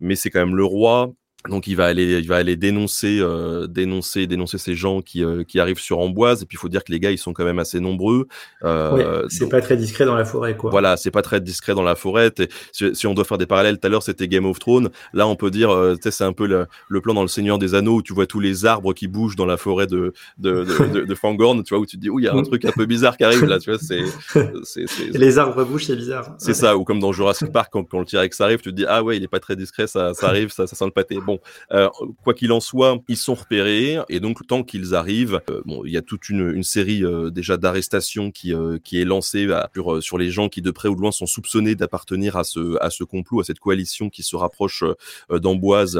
mais 0.00 0.16
c'est 0.16 0.30
quand 0.30 0.40
même 0.40 0.56
le 0.56 0.64
roi. 0.64 1.12
Donc 1.48 1.66
il 1.66 1.76
va 1.76 1.86
aller, 1.86 2.18
il 2.18 2.28
va 2.28 2.36
aller 2.36 2.56
dénoncer, 2.56 3.18
euh, 3.20 3.66
dénoncer, 3.66 4.26
dénoncer 4.26 4.58
ces 4.58 4.74
gens 4.74 5.00
qui, 5.00 5.24
euh, 5.24 5.44
qui 5.44 5.60
arrivent 5.60 5.78
sur 5.78 5.98
Amboise. 5.98 6.42
Et 6.42 6.46
puis 6.46 6.56
il 6.56 6.60
faut 6.60 6.68
dire 6.68 6.84
que 6.84 6.92
les 6.92 7.00
gars, 7.00 7.10
ils 7.10 7.18
sont 7.18 7.32
quand 7.32 7.44
même 7.44 7.58
assez 7.58 7.80
nombreux. 7.80 8.28
Euh, 8.64 9.26
c'est 9.28 9.48
pas 9.48 9.60
très 9.60 9.76
discret 9.76 10.04
dans 10.04 10.14
la 10.14 10.24
forêt, 10.24 10.56
quoi. 10.56 10.70
Voilà, 10.70 10.96
c'est 10.96 11.10
pas 11.10 11.22
très 11.22 11.40
discret 11.40 11.74
dans 11.74 11.82
la 11.82 11.94
forêt. 11.94 12.32
Si, 12.72 12.94
si, 12.94 13.06
on 13.06 13.14
doit 13.14 13.24
faire 13.24 13.38
des 13.38 13.46
parallèles, 13.46 13.78
tout 13.78 13.86
à 13.86 13.90
l'heure 13.90 14.02
c'était 14.02 14.28
Game 14.28 14.44
of 14.44 14.58
Thrones. 14.58 14.90
Là, 15.12 15.26
on 15.26 15.36
peut 15.36 15.50
dire, 15.50 15.70
euh, 15.70 15.96
c'est 16.02 16.24
un 16.24 16.32
peu 16.32 16.46
le, 16.46 16.66
le, 16.88 17.00
plan 17.00 17.14
dans 17.14 17.22
le 17.22 17.28
Seigneur 17.28 17.58
des 17.58 17.74
Anneaux 17.74 17.96
où 17.96 18.02
tu 18.02 18.12
vois 18.12 18.26
tous 18.26 18.40
les 18.40 18.66
arbres 18.66 18.92
qui 18.92 19.08
bougent 19.08 19.36
dans 19.36 19.46
la 19.46 19.56
forêt 19.56 19.86
de 19.86 20.12
de, 20.38 20.64
de, 20.64 21.00
de, 21.04 21.14
Fangorn. 21.14 21.62
Tu 21.62 21.74
vois 21.74 21.82
où 21.82 21.86
tu 21.86 21.96
te 21.96 22.02
dis, 22.02 22.10
où 22.10 22.18
il 22.18 22.24
y 22.24 22.28
a 22.28 22.34
un 22.34 22.42
truc 22.42 22.64
un 22.64 22.72
peu 22.72 22.86
bizarre 22.86 23.16
qui 23.16 23.24
arrive 23.24 23.44
là. 23.44 23.58
Tu 23.58 23.70
vois, 23.70 23.78
c'est, 23.80 24.04
les 25.12 25.38
arbres 25.38 25.64
bougent, 25.64 25.86
c'est 25.86 25.96
bizarre. 25.96 26.34
C'est 26.38 26.54
ça. 26.54 26.76
Ou 26.76 26.84
comme 26.84 27.00
dans 27.00 27.12
Jurassic 27.12 27.50
Park, 27.52 27.70
quand, 27.72 27.84
quand 27.84 28.00
le 28.00 28.04
T-Rex 28.04 28.40
arrive, 28.40 28.60
tu 28.60 28.70
te 28.70 28.74
dis, 28.74 28.84
ah 28.86 29.02
ouais, 29.02 29.16
il 29.16 29.22
est 29.22 29.28
pas 29.28 29.40
très 29.40 29.56
discret, 29.56 29.86
ça, 29.86 30.14
ça 30.14 30.28
arrive, 30.28 30.50
ça, 30.50 30.66
ça 30.66 30.76
sent 30.76 30.84
le 30.84 30.90
pâté. 30.90 31.18
Bon, 31.24 31.37
euh, 31.72 31.88
quoi 32.22 32.34
qu'il 32.34 32.52
en 32.52 32.60
soit, 32.60 32.98
ils 33.08 33.16
sont 33.16 33.34
repérés 33.34 33.98
et 34.08 34.20
donc 34.20 34.46
tant 34.46 34.62
qu'ils 34.62 34.94
arrivent, 34.94 35.40
euh, 35.50 35.62
bon, 35.64 35.82
il 35.84 35.92
y 35.92 35.96
a 35.96 36.02
toute 36.02 36.28
une, 36.28 36.50
une 36.50 36.62
série 36.62 37.04
euh, 37.04 37.30
déjà 37.30 37.56
d'arrestations 37.56 38.30
qui 38.30 38.54
qui 38.84 39.00
est 39.00 39.04
lancée 39.04 39.48
sur, 39.74 40.02
sur 40.02 40.18
les 40.18 40.30
gens 40.30 40.48
qui 40.48 40.62
de 40.62 40.70
près 40.70 40.88
ou 40.88 40.94
de 40.94 41.00
loin 41.00 41.12
sont 41.12 41.26
soupçonnés 41.26 41.74
d'appartenir 41.74 42.36
à 42.36 42.44
ce 42.44 42.76
à 42.82 42.90
ce 42.90 43.04
complot, 43.04 43.40
à 43.40 43.44
cette 43.44 43.60
coalition 43.60 44.10
qui 44.10 44.22
se 44.22 44.36
rapproche 44.36 44.84
d'Amboise, 45.30 45.96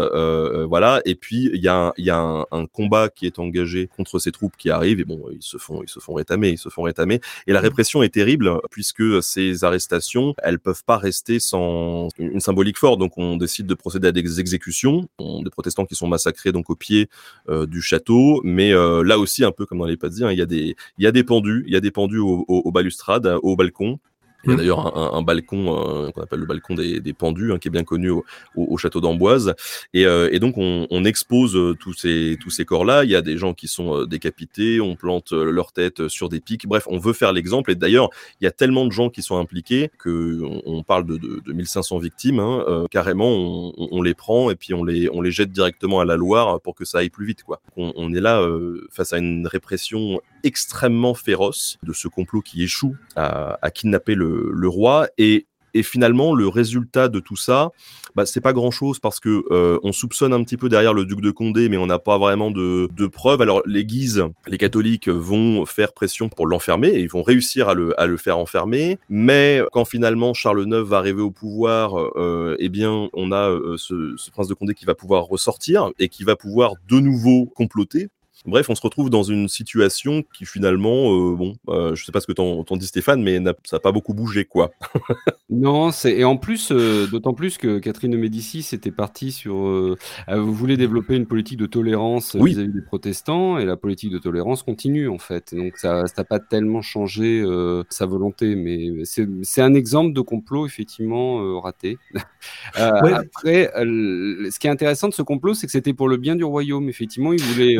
voilà. 0.68 1.00
Et 1.04 1.14
puis 1.14 1.50
il 1.52 1.60
y 1.60 1.68
a 1.68 1.92
il 1.98 2.04
y 2.04 2.10
a 2.10 2.18
un, 2.18 2.46
un, 2.50 2.66
combat 2.66 3.08
qui 3.08 3.26
est 3.26 3.38
engagé 3.38 3.88
contre 3.88 4.18
ces 4.18 4.32
troupes 4.32 4.56
qui 4.56 4.70
arrivent 4.70 5.00
et 5.00 5.04
bon, 5.04 5.24
ils 5.32 5.42
se 5.42 5.58
font 5.58 5.82
ils 5.82 5.88
se 5.88 6.00
font 6.00 6.14
rétamer, 6.14 6.50
ils 6.50 6.58
se 6.58 6.68
font 6.68 6.82
rétamer 6.82 7.20
et 7.46 7.52
la 7.52 7.60
répression 7.60 8.02
est 8.02 8.08
terrible 8.08 8.60
puisque 8.70 9.22
ces 9.22 9.64
arrestations, 9.64 10.34
elles 10.42 10.58
peuvent 10.58 10.84
pas 10.84 10.98
rester 10.98 11.40
sans 11.40 12.08
une 12.18 12.40
symbolique 12.40 12.78
forte. 12.78 12.98
Donc 12.98 13.16
on 13.16 13.36
décide 13.36 13.66
de 13.66 13.74
procéder 13.74 14.08
à 14.08 14.12
des 14.12 14.40
exécutions, 14.40 15.08
on, 15.18 15.42
protestants 15.50 15.86
qui 15.86 15.94
sont 15.94 16.06
massacrés 16.06 16.52
donc 16.52 16.70
au 16.70 16.74
pied 16.74 17.08
euh, 17.48 17.66
du 17.66 17.80
château. 17.82 18.40
Mais 18.44 18.72
euh, 18.72 19.02
là 19.02 19.18
aussi, 19.18 19.44
un 19.44 19.52
peu 19.52 19.66
comme 19.66 19.78
dans 19.78 19.86
les 19.86 19.96
Pazzi, 19.96 20.24
hein, 20.24 20.32
il 20.32 20.38
y 20.38 20.42
a 20.42 20.46
des 20.46 20.76
il 20.98 21.04
y 21.04 21.06
a 21.06 21.12
des 21.12 21.24
pendus, 21.24 21.64
il 21.66 21.72
y 21.72 21.76
a 21.76 21.80
des 21.80 21.90
pendus 21.90 22.18
aux 22.18 22.44
au, 22.48 22.72
balustrades, 22.72 23.38
au 23.42 23.56
balcon. 23.56 23.98
Il 24.44 24.50
y 24.50 24.52
a 24.52 24.54
mmh. 24.54 24.58
d'ailleurs 24.58 25.16
un, 25.16 25.22
balcon 25.22 26.06
euh, 26.06 26.10
qu'on 26.12 26.22
appelle 26.22 26.38
le 26.38 26.46
balcon 26.46 26.74
des, 26.74 27.12
pendus, 27.12 27.52
hein, 27.52 27.58
qui 27.58 27.68
est 27.68 27.70
bien 27.72 27.82
connu 27.82 28.10
au, 28.54 28.76
château 28.76 29.00
d'Amboise. 29.00 29.54
Et, 29.94 30.06
euh, 30.06 30.38
donc 30.38 30.54
on, 30.56 31.04
expose 31.04 31.56
euh, 31.56 31.74
tous 31.74 31.94
ces 31.94 32.36
tous 32.40 32.50
ces 32.50 32.64
corps-là. 32.64 33.02
Il 33.02 33.10
y 33.10 33.16
a 33.16 33.22
des 33.22 33.36
gens 33.36 33.52
qui 33.52 33.66
sont 33.66 34.04
décapités, 34.04 34.80
on 34.80 34.94
plante 34.94 35.32
leur 35.32 35.72
tête 35.72 36.06
sur 36.06 36.28
des 36.28 36.40
pics. 36.40 36.68
Bref, 36.68 36.84
on 36.88 36.98
veut 36.98 37.12
faire 37.12 37.32
l'exemple. 37.32 37.72
Et 37.72 37.74
d'ailleurs, 37.74 38.10
il 38.40 38.44
y 38.44 38.46
a 38.46 38.52
tellement 38.52 38.86
de 38.86 38.92
gens 38.92 39.10
qui 39.10 39.22
sont 39.22 39.38
impliqués 39.38 39.90
que 39.98 40.40
on, 40.66 40.82
parle 40.84 41.04
de, 41.04 41.16
de, 41.16 41.52
1500 41.52 41.98
victimes. 41.98 42.38
Hein, 42.38 42.86
carrément, 42.90 43.72
on, 43.76 44.02
les 44.02 44.14
prend 44.14 44.50
et 44.50 44.54
puis 44.54 44.72
on 44.72 44.84
les 44.84 45.08
on 45.12 45.20
les 45.20 45.32
jette 45.32 45.50
directement 45.50 45.98
à 45.98 46.04
la 46.04 46.16
Loire 46.16 46.60
pour 46.60 46.76
que 46.76 46.84
ça 46.84 46.98
aille 46.98 47.10
plus 47.10 47.26
vite. 47.26 47.42
Quoi. 47.42 47.60
On, 47.76 48.14
est 48.14 48.20
là 48.20 48.46
face 48.90 49.12
à 49.12 49.18
une 49.18 49.46
répression 49.46 50.20
extrêmement 50.44 51.14
féroce 51.14 51.78
de 51.82 51.92
ce 51.92 52.06
complot 52.06 52.42
qui 52.42 52.62
échoue 52.62 52.94
à, 53.16 53.58
à 53.62 53.70
kidnapper 53.70 54.14
le 54.14 54.27
le, 54.52 54.68
roi. 54.68 55.08
Et, 55.18 55.46
finalement, 55.82 56.34
le 56.34 56.48
résultat 56.48 57.08
de 57.08 57.20
tout 57.20 57.36
ça, 57.36 57.70
bah, 58.16 58.26
c'est 58.26 58.40
pas 58.40 58.52
grand 58.52 58.72
chose 58.72 58.98
parce 58.98 59.20
que 59.20 59.44
euh, 59.52 59.78
on 59.84 59.92
soupçonne 59.92 60.32
un 60.32 60.42
petit 60.42 60.56
peu 60.56 60.68
derrière 60.68 60.92
le 60.92 61.04
duc 61.04 61.20
de 61.20 61.30
Condé, 61.30 61.68
mais 61.68 61.76
on 61.76 61.86
n'a 61.86 62.00
pas 62.00 62.18
vraiment 62.18 62.50
de, 62.50 63.06
preuves. 63.06 63.42
Alors, 63.42 63.62
les 63.64 63.84
Guises, 63.84 64.24
les 64.48 64.58
catholiques 64.58 65.08
vont 65.08 65.64
faire 65.66 65.92
pression 65.92 66.28
pour 66.28 66.48
l'enfermer 66.48 66.88
et 66.88 67.00
ils 67.00 67.08
vont 67.08 67.22
réussir 67.22 67.68
à 67.68 67.74
le, 67.74 68.16
faire 68.16 68.38
enfermer. 68.38 68.98
Mais 69.08 69.62
quand 69.70 69.84
finalement 69.84 70.34
Charles 70.34 70.66
IX 70.66 70.82
va 70.82 70.98
arriver 70.98 71.22
au 71.22 71.30
pouvoir, 71.30 71.96
euh, 72.16 72.56
eh 72.58 72.68
bien, 72.68 73.08
on 73.12 73.30
a 73.30 73.48
euh, 73.48 73.76
ce, 73.76 74.14
ce 74.16 74.30
prince 74.32 74.48
de 74.48 74.54
Condé 74.54 74.74
qui 74.74 74.84
va 74.84 74.96
pouvoir 74.96 75.26
ressortir 75.26 75.90
et 76.00 76.08
qui 76.08 76.24
va 76.24 76.34
pouvoir 76.34 76.74
de 76.88 76.98
nouveau 76.98 77.46
comploter 77.46 78.08
Bref, 78.46 78.70
on 78.70 78.74
se 78.74 78.80
retrouve 78.80 79.10
dans 79.10 79.24
une 79.24 79.48
situation 79.48 80.22
qui 80.32 80.46
finalement, 80.46 81.12
euh, 81.12 81.34
bon, 81.34 81.56
euh, 81.68 81.94
je 81.96 82.04
sais 82.04 82.12
pas 82.12 82.20
ce 82.20 82.26
que 82.26 82.32
t'en, 82.32 82.64
dis 82.76 82.86
Stéphane, 82.86 83.22
mais 83.22 83.42
ça 83.64 83.76
n'a 83.76 83.80
pas 83.80 83.90
beaucoup 83.90 84.14
bougé, 84.14 84.44
quoi. 84.44 84.70
non, 85.50 85.90
c'est 85.90 86.12
et 86.12 86.24
en 86.24 86.36
plus, 86.36 86.70
euh, 86.70 87.08
d'autant 87.08 87.34
plus 87.34 87.58
que 87.58 87.78
Catherine 87.80 88.12
de 88.12 88.16
Médicis 88.16 88.66
était 88.72 88.92
partie 88.92 89.32
sur, 89.32 89.54
vous 89.54 90.54
voulez 90.54 90.76
développer 90.76 91.16
une 91.16 91.26
politique 91.26 91.58
de 91.58 91.66
tolérance 91.66 92.36
vis-à-vis 92.36 92.72
des 92.72 92.80
protestants, 92.80 93.58
et 93.58 93.64
la 93.64 93.76
politique 93.76 94.12
de 94.12 94.18
tolérance 94.18 94.62
continue 94.62 95.08
en 95.08 95.18
fait. 95.18 95.54
Donc 95.54 95.76
ça, 95.76 96.04
n'a 96.16 96.24
pas 96.24 96.38
tellement 96.38 96.82
changé 96.82 97.44
sa 97.90 98.06
volonté, 98.06 98.54
mais 98.54 99.04
c'est, 99.04 99.62
un 99.62 99.74
exemple 99.74 100.12
de 100.12 100.20
complot 100.20 100.66
effectivement 100.66 101.60
raté. 101.60 101.98
Après, 102.74 103.70
ce 103.74 104.58
qui 104.58 104.68
est 104.68 104.70
intéressant 104.70 105.08
de 105.08 105.14
ce 105.14 105.22
complot, 105.22 105.54
c'est 105.54 105.66
que 105.66 105.72
c'était 105.72 105.92
pour 105.92 106.08
le 106.08 106.16
bien 106.16 106.36
du 106.36 106.44
royaume. 106.44 106.88
Effectivement, 106.88 107.32
il 107.32 107.42
voulait 107.42 107.76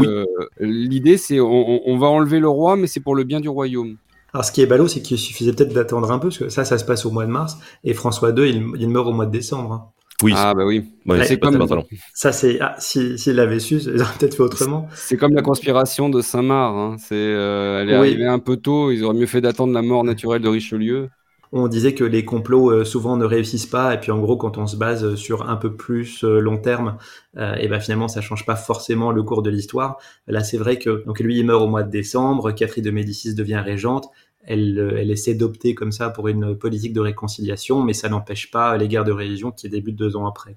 L'idée, 0.60 1.16
c'est 1.16 1.40
on, 1.40 1.98
va 1.98 2.06
enlever 2.06 2.40
le 2.40 2.48
roi, 2.48 2.76
mais 2.76 2.86
c'est 2.86 3.00
pour 3.00 3.14
le 3.14 3.24
bien 3.24 3.40
du 3.40 3.48
royaume. 3.48 3.96
Alors, 4.32 4.44
ce 4.44 4.52
qui 4.52 4.60
est 4.60 4.66
ballot, 4.66 4.88
c'est 4.88 5.00
qu'il 5.00 5.18
suffisait 5.18 5.52
peut-être 5.52 5.72
d'attendre 5.72 6.10
un 6.10 6.18
peu, 6.18 6.28
parce 6.28 6.38
que 6.38 6.48
ça, 6.48 6.64
ça 6.64 6.78
se 6.78 6.84
passe 6.84 7.06
au 7.06 7.10
mois 7.10 7.24
de 7.24 7.30
mars, 7.30 7.56
et 7.84 7.94
François 7.94 8.30
II, 8.30 8.48
il, 8.78 8.88
meurt 8.88 9.06
au 9.06 9.12
mois 9.12 9.26
de 9.26 9.30
décembre. 9.30 9.72
Hein. 9.72 9.84
Oui. 10.22 10.32
Ah 10.36 10.52
bah 10.52 10.64
oui. 10.66 10.84
c'est 11.24 11.38
comme 11.38 11.64
ça. 12.12 12.32
C'est 12.32 12.58
ah, 12.60 12.74
s'il 12.78 13.16
l'avait 13.34 13.60
su, 13.60 13.76
il 13.76 14.02
aurait 14.02 14.12
peut-être 14.18 14.34
fait 14.34 14.42
autrement. 14.42 14.88
C'est 14.92 15.16
comme 15.16 15.32
la 15.32 15.42
conspiration 15.42 16.08
de 16.08 16.20
Saint-Marc. 16.20 16.74
Hein. 16.76 16.96
C'est 16.98 17.14
euh, 17.14 17.80
elle 17.80 17.90
est 17.90 17.94
arrivée 17.94 18.26
un 18.26 18.40
peu 18.40 18.56
tôt. 18.56 18.90
Ils 18.90 19.04
auraient 19.04 19.16
mieux 19.16 19.26
fait 19.26 19.40
d'attendre 19.40 19.72
la 19.72 19.82
mort 19.82 20.02
naturelle 20.02 20.42
de 20.42 20.48
Richelieu 20.48 21.08
on 21.52 21.68
disait 21.68 21.94
que 21.94 22.04
les 22.04 22.24
complots 22.24 22.70
euh, 22.70 22.84
souvent 22.84 23.16
ne 23.16 23.24
réussissent 23.24 23.66
pas 23.66 23.94
et 23.94 24.00
puis 24.00 24.10
en 24.10 24.18
gros 24.18 24.36
quand 24.36 24.58
on 24.58 24.66
se 24.66 24.76
base 24.76 25.14
sur 25.14 25.48
un 25.48 25.56
peu 25.56 25.74
plus 25.74 26.24
euh, 26.24 26.40
long 26.40 26.58
terme 26.58 26.98
euh, 27.36 27.54
et 27.54 27.68
ben 27.68 27.80
finalement 27.80 28.08
ça 28.08 28.20
change 28.20 28.44
pas 28.44 28.56
forcément 28.56 29.12
le 29.12 29.22
cours 29.22 29.42
de 29.42 29.50
l'histoire. 29.50 29.98
Là 30.26 30.44
c'est 30.44 30.58
vrai 30.58 30.78
que 30.78 31.04
donc 31.06 31.20
lui 31.20 31.38
il 31.38 31.46
meurt 31.46 31.62
au 31.62 31.68
mois 31.68 31.82
de 31.82 31.90
décembre 31.90 32.52
Catherine 32.52 32.84
de 32.84 32.90
Médicis 32.90 33.34
devient 33.34 33.62
régente 33.64 34.08
elle, 34.44 34.94
elle 34.98 35.10
essaie 35.10 35.34
d'opter 35.34 35.74
comme 35.74 35.92
ça 35.92 36.10
pour 36.10 36.28
une 36.28 36.56
politique 36.56 36.92
de 36.92 37.00
réconciliation 37.00 37.82
mais 37.82 37.92
ça 37.92 38.08
n'empêche 38.08 38.50
pas 38.50 38.76
les 38.76 38.88
guerres 38.88 39.04
de 39.04 39.12
religion 39.12 39.50
qui 39.50 39.68
débutent 39.68 39.96
deux 39.96 40.16
ans 40.16 40.26
après 40.26 40.56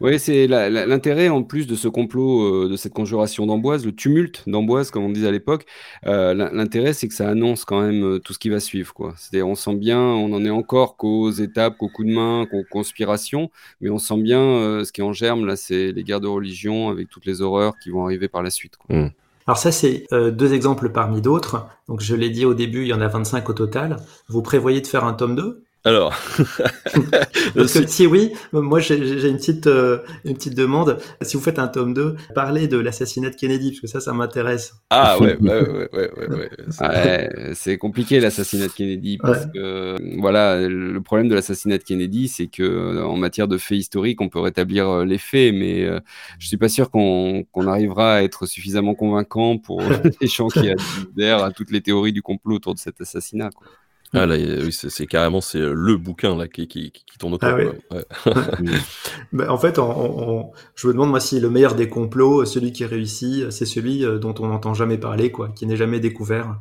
oui, 0.00 0.18
c'est 0.18 0.46
l'intérêt 0.46 1.28
en 1.28 1.42
plus 1.42 1.66
de 1.66 1.76
ce 1.76 1.88
complot, 1.88 2.64
euh, 2.64 2.68
de 2.68 2.76
cette 2.76 2.92
conjuration 2.92 3.46
d'Amboise, 3.46 3.86
le 3.86 3.94
tumulte 3.94 4.42
d'Amboise, 4.48 4.90
comme 4.90 5.04
on 5.04 5.10
disait 5.10 5.28
à 5.28 5.32
l'époque. 5.32 5.66
Euh, 6.06 6.34
l'intérêt, 6.34 6.92
c'est 6.92 7.08
que 7.08 7.14
ça 7.14 7.28
annonce 7.28 7.64
quand 7.64 7.80
même 7.80 8.04
euh, 8.04 8.18
tout 8.18 8.32
ce 8.32 8.38
qui 8.38 8.48
va 8.48 8.60
suivre. 8.60 8.92
C'est-à-dire, 9.16 9.46
on 9.46 9.54
sent 9.54 9.76
bien, 9.76 10.00
on 10.00 10.32
en 10.32 10.44
est 10.44 10.50
encore 10.50 10.96
qu'aux 10.96 11.30
étapes, 11.30 11.78
qu'aux 11.78 11.88
coups 11.88 12.08
de 12.08 12.14
main, 12.14 12.46
qu'aux 12.50 12.64
conspirations, 12.68 13.50
mais 13.80 13.90
on 13.90 13.98
sent 13.98 14.18
bien 14.18 14.38
ce 14.84 14.92
qui 14.92 15.00
est 15.00 15.04
en 15.04 15.12
germe 15.12 15.46
là, 15.46 15.56
c'est 15.56 15.92
les 15.92 16.02
guerres 16.02 16.20
de 16.20 16.26
religion 16.26 16.88
avec 16.88 17.08
toutes 17.08 17.26
les 17.26 17.40
horreurs 17.40 17.78
qui 17.78 17.90
vont 17.90 18.04
arriver 18.04 18.28
par 18.28 18.42
la 18.42 18.50
suite. 18.50 18.74
Mmh. 18.88 19.06
Alors 19.46 19.58
ça, 19.58 19.72
c'est 19.72 20.06
deux 20.12 20.52
exemples 20.52 20.90
parmi 20.90 21.20
d'autres. 21.20 21.66
Donc 21.88 22.00
je 22.00 22.14
l'ai 22.14 22.30
dit 22.30 22.44
au 22.44 22.54
début, 22.54 22.82
il 22.82 22.88
y 22.88 22.92
en 22.92 23.00
a 23.00 23.08
25 23.08 23.48
au 23.48 23.52
total. 23.52 23.96
Vous 24.28 24.42
prévoyez 24.42 24.80
de 24.80 24.86
faire 24.86 25.04
un 25.04 25.14
tome 25.14 25.36
2 25.36 25.64
alors, 25.84 26.14
si 27.86 28.06
oui, 28.06 28.32
moi 28.52 28.80
j'ai 28.80 28.96
une 28.96 29.36
petite 29.36 29.66
euh, 29.68 29.98
une 30.24 30.34
petite 30.34 30.54
demande. 30.54 30.98
Si 31.22 31.36
vous 31.36 31.42
faites 31.42 31.58
un 31.58 31.68
tome 31.68 31.94
2, 31.94 32.16
parlez 32.34 32.66
de 32.66 32.78
l'assassinat 32.78 33.30
de 33.30 33.36
Kennedy 33.36 33.70
parce 33.70 33.80
que 33.80 33.86
ça, 33.86 34.00
ça 34.00 34.12
m'intéresse. 34.12 34.74
Ah 34.90 35.18
ouais, 35.18 35.36
ouais, 35.40 35.68
ouais, 35.68 35.88
ouais, 35.92 36.10
ouais, 36.16 36.50
ouais. 36.80 37.52
c'est 37.54 37.78
compliqué 37.78 38.18
l'assassinat 38.20 38.66
de 38.66 38.72
Kennedy 38.72 39.18
parce 39.18 39.46
que 39.46 39.96
voilà, 40.20 40.68
le 40.68 41.00
problème 41.00 41.28
de 41.28 41.34
l'assassinat 41.34 41.78
de 41.78 41.84
Kennedy, 41.84 42.28
c'est 42.28 42.48
que 42.48 43.02
en 43.02 43.16
matière 43.16 43.48
de 43.48 43.56
faits 43.56 43.78
historiques, 43.78 44.20
on 44.20 44.28
peut 44.28 44.40
rétablir 44.40 44.88
euh, 44.88 45.04
les 45.04 45.18
faits, 45.18 45.54
mais 45.54 45.84
euh, 45.84 46.00
je 46.38 46.48
suis 46.48 46.56
pas 46.56 46.68
sûr 46.68 46.90
qu'on 46.90 47.46
arrivera 47.66 48.16
à 48.16 48.22
être 48.22 48.46
suffisamment 48.46 48.94
convaincant 48.94 49.58
pour 49.58 49.80
les 50.20 50.26
gens 50.26 50.48
qui 50.48 50.70
adhèrent 50.70 51.44
à 51.44 51.52
toutes 51.52 51.70
les 51.70 51.80
théories 51.80 52.12
du 52.12 52.22
complot 52.22 52.56
autour 52.56 52.74
de 52.74 52.80
cet 52.80 53.00
assassinat. 53.00 53.50
Quoi. 53.50 53.68
Ah 54.14 54.24
là, 54.24 54.36
oui, 54.36 54.72
c'est 54.72 55.06
carrément 55.06 55.42
c'est 55.42 55.58
euh, 55.58 55.74
le 55.74 55.96
bouquin 55.98 56.34
là 56.34 56.48
qui, 56.48 56.66
qui, 56.66 56.90
qui 56.92 57.18
tourne 57.18 57.34
autour. 57.34 57.50
Ah 57.90 57.96
bah, 59.32 59.52
en 59.52 59.58
fait, 59.58 59.76
je 59.76 60.86
me 60.86 60.92
demande 60.92 61.10
moi 61.10 61.20
si 61.20 61.40
le 61.40 61.50
meilleur 61.50 61.74
des 61.74 61.90
complots, 61.90 62.46
celui 62.46 62.72
qui 62.72 62.86
réussit, 62.86 63.50
c'est 63.50 63.66
celui 63.66 64.04
euh, 64.04 64.18
dont 64.18 64.34
on 64.38 64.46
n'entend 64.46 64.72
jamais 64.72 64.96
parler, 64.96 65.30
quoi, 65.30 65.50
qui 65.50 65.66
n'est 65.66 65.76
jamais 65.76 66.00
découvert. 66.00 66.58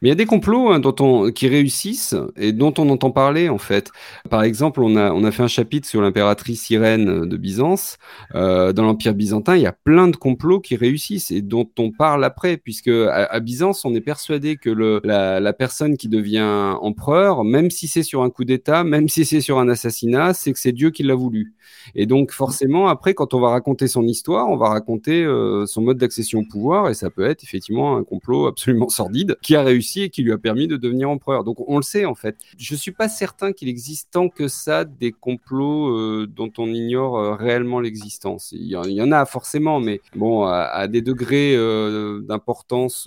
Mais 0.00 0.08
il 0.08 0.10
y 0.10 0.12
a 0.12 0.16
des 0.16 0.26
complots 0.26 0.70
hein, 0.70 0.80
dont 0.80 0.94
on, 1.00 1.30
qui 1.30 1.48
réussissent 1.48 2.14
et 2.36 2.52
dont 2.52 2.74
on 2.78 2.88
entend 2.90 3.10
parler 3.10 3.48
en 3.48 3.58
fait. 3.58 3.90
Par 4.30 4.42
exemple, 4.42 4.80
on 4.82 4.96
a, 4.96 5.12
on 5.12 5.24
a 5.24 5.30
fait 5.30 5.42
un 5.42 5.48
chapitre 5.48 5.88
sur 5.88 6.00
l'impératrice 6.02 6.70
Irène 6.70 7.26
de 7.26 7.36
Byzance. 7.36 7.96
Euh, 8.34 8.72
dans 8.72 8.84
l'Empire 8.84 9.14
byzantin, 9.14 9.56
il 9.56 9.62
y 9.62 9.66
a 9.66 9.72
plein 9.72 10.08
de 10.08 10.16
complots 10.16 10.60
qui 10.60 10.76
réussissent 10.76 11.30
et 11.30 11.42
dont 11.42 11.68
on 11.78 11.90
parle 11.90 12.24
après, 12.24 12.56
puisque 12.56 12.88
à, 12.88 13.40
Byzance, 13.40 13.84
on 13.84 13.94
est 13.94 14.00
persuadé 14.00 14.56
que 14.56 14.70
la, 15.04 15.52
personne 15.52 15.96
qui 15.96 16.08
devient 16.08 16.76
empereur, 16.80 17.44
même 17.44 17.70
si 17.70 17.88
c'est 17.88 18.02
sur 18.02 18.22
un 18.22 18.30
coup 18.30 18.44
d'État, 18.44 18.84
même 18.84 19.08
si 19.08 19.24
c'est 19.24 19.40
sur 19.40 19.58
un 19.58 19.68
assassinat, 19.68 20.34
c'est 20.34 20.52
que 20.52 20.58
c'est 20.58 20.72
Dieu 20.72 20.90
qui 20.90 21.02
l'a 21.02 21.14
voulu. 21.14 21.54
Et 21.94 22.06
donc 22.06 22.32
forcément, 22.32 22.88
après, 22.88 23.14
quand 23.14 23.34
on 23.34 23.40
va 23.40 23.50
raconter 23.50 23.88
son 23.88 24.02
histoire, 24.04 24.48
on 24.48 24.56
va 24.56 24.68
raconter 24.68 25.24
euh, 25.24 25.66
son 25.66 25.82
mode 25.82 25.98
d'accession 25.98 26.40
au 26.40 26.44
pouvoir 26.44 26.88
et 26.88 26.94
ça 26.94 27.10
peut 27.10 27.24
être 27.24 27.42
effectivement 27.42 27.96
un 27.96 28.04
complot 28.04 28.46
absolument 28.46 28.88
sordide 28.88 29.36
qui 29.42 29.56
a 29.56 29.61
réussi 29.62 30.02
et 30.02 30.10
qui 30.10 30.22
lui 30.22 30.32
a 30.32 30.38
permis 30.38 30.68
de 30.68 30.76
devenir 30.76 31.10
empereur. 31.10 31.44
Donc 31.44 31.56
on 31.68 31.76
le 31.76 31.82
sait 31.82 32.04
en 32.04 32.14
fait. 32.14 32.36
Je 32.58 32.74
suis 32.74 32.92
pas 32.92 33.08
certain 33.08 33.52
qu'il 33.52 33.68
existe 33.68 34.10
tant 34.10 34.28
que 34.28 34.48
ça 34.48 34.84
des 34.84 35.12
complots 35.12 35.88
euh, 35.96 36.26
dont 36.26 36.52
on 36.58 36.66
ignore 36.68 37.18
euh, 37.18 37.34
réellement 37.34 37.80
l'existence. 37.80 38.52
Il, 38.52 38.66
y 38.66 39.02
en 39.02 39.12
a 39.12 39.24
forcément, 39.24 39.80
mais 39.80 40.00
bon, 40.14 40.44
à, 40.44 40.86
des 40.88 41.02
degrés 41.02 41.54
euh, 41.56 42.20
d'importance 42.22 43.04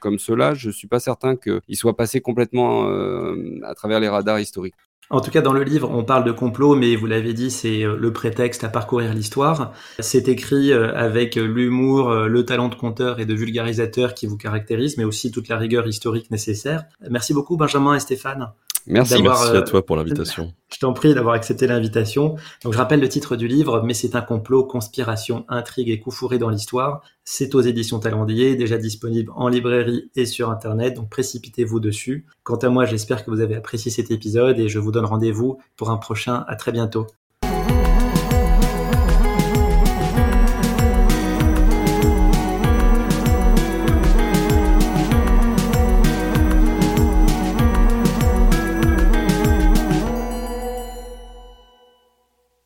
comme 0.00 0.18
cela, 0.18 0.54
je 0.54 0.70
suis 0.70 0.88
pas 0.88 1.00
certain 1.00 1.36
qu'il 1.36 1.76
soit 1.76 1.96
passé 1.96 2.20
complètement 2.20 2.88
à 3.62 3.74
travers 3.74 4.00
les 4.00 4.08
radars 4.08 4.40
historiques. 4.40 4.74
En 5.10 5.20
tout 5.20 5.30
cas, 5.30 5.40
dans 5.40 5.54
le 5.54 5.62
livre, 5.62 5.90
on 5.90 6.04
parle 6.04 6.24
de 6.24 6.32
complot, 6.32 6.76
mais 6.76 6.94
vous 6.94 7.06
l'avez 7.06 7.32
dit, 7.32 7.50
c'est 7.50 7.82
euh, 7.82 7.96
le 7.96 8.12
prétexte 8.12 8.62
à 8.64 8.68
parcourir 8.68 9.14
l'histoire. 9.14 9.72
C'est 10.00 10.28
écrit 10.28 10.70
euh, 10.70 10.94
avec 10.94 11.36
l'humour, 11.36 12.10
euh, 12.10 12.28
le 12.28 12.44
talent 12.44 12.68
de 12.68 12.74
conteur 12.74 13.18
et 13.18 13.24
de 13.24 13.34
vulgarisateur 13.34 14.12
qui 14.12 14.26
vous 14.26 14.36
caractérise, 14.36 14.98
mais 14.98 15.04
aussi 15.04 15.30
toute 15.30 15.48
la 15.48 15.56
rigueur 15.56 15.86
historique 15.86 16.30
nécessaire. 16.30 16.84
Merci 17.08 17.32
beaucoup, 17.32 17.56
Benjamin 17.56 17.94
et 17.94 18.00
Stéphane. 18.00 18.52
Merci, 18.88 19.22
merci 19.22 19.56
à 19.56 19.62
toi 19.62 19.84
pour 19.84 19.96
l'invitation. 19.96 20.52
Je 20.72 20.78
t'en 20.78 20.92
prie 20.92 21.14
d'avoir 21.14 21.34
accepté 21.34 21.66
l'invitation. 21.66 22.36
Donc 22.62 22.72
je 22.74 22.78
rappelle 22.78 23.00
le 23.00 23.08
titre 23.08 23.36
du 23.36 23.48
livre, 23.48 23.82
mais 23.84 23.94
c'est 23.94 24.14
un 24.16 24.20
complot, 24.20 24.64
conspiration, 24.64 25.44
intrigue 25.48 25.88
et 25.88 25.98
coup 25.98 26.10
fourré 26.10 26.38
dans 26.38 26.50
l'histoire. 26.50 27.02
C'est 27.24 27.54
aux 27.54 27.60
éditions 27.60 28.00
Talendier, 28.00 28.54
déjà 28.54 28.76
disponible 28.76 29.32
en 29.34 29.48
librairie 29.48 30.10
et 30.14 30.26
sur 30.26 30.50
Internet, 30.50 30.94
donc 30.94 31.08
précipitez-vous 31.08 31.80
dessus. 31.80 32.26
Quant 32.42 32.56
à 32.56 32.68
moi, 32.68 32.84
j'espère 32.84 33.24
que 33.24 33.30
vous 33.30 33.40
avez 33.40 33.56
apprécié 33.56 33.90
cet 33.90 34.10
épisode 34.10 34.58
et 34.58 34.68
je 34.68 34.78
vous 34.78 34.92
donne 34.92 35.06
rendez-vous 35.06 35.58
pour 35.76 35.90
un 35.90 35.96
prochain. 35.96 36.44
À 36.48 36.56
très 36.56 36.72
bientôt. 36.72 37.06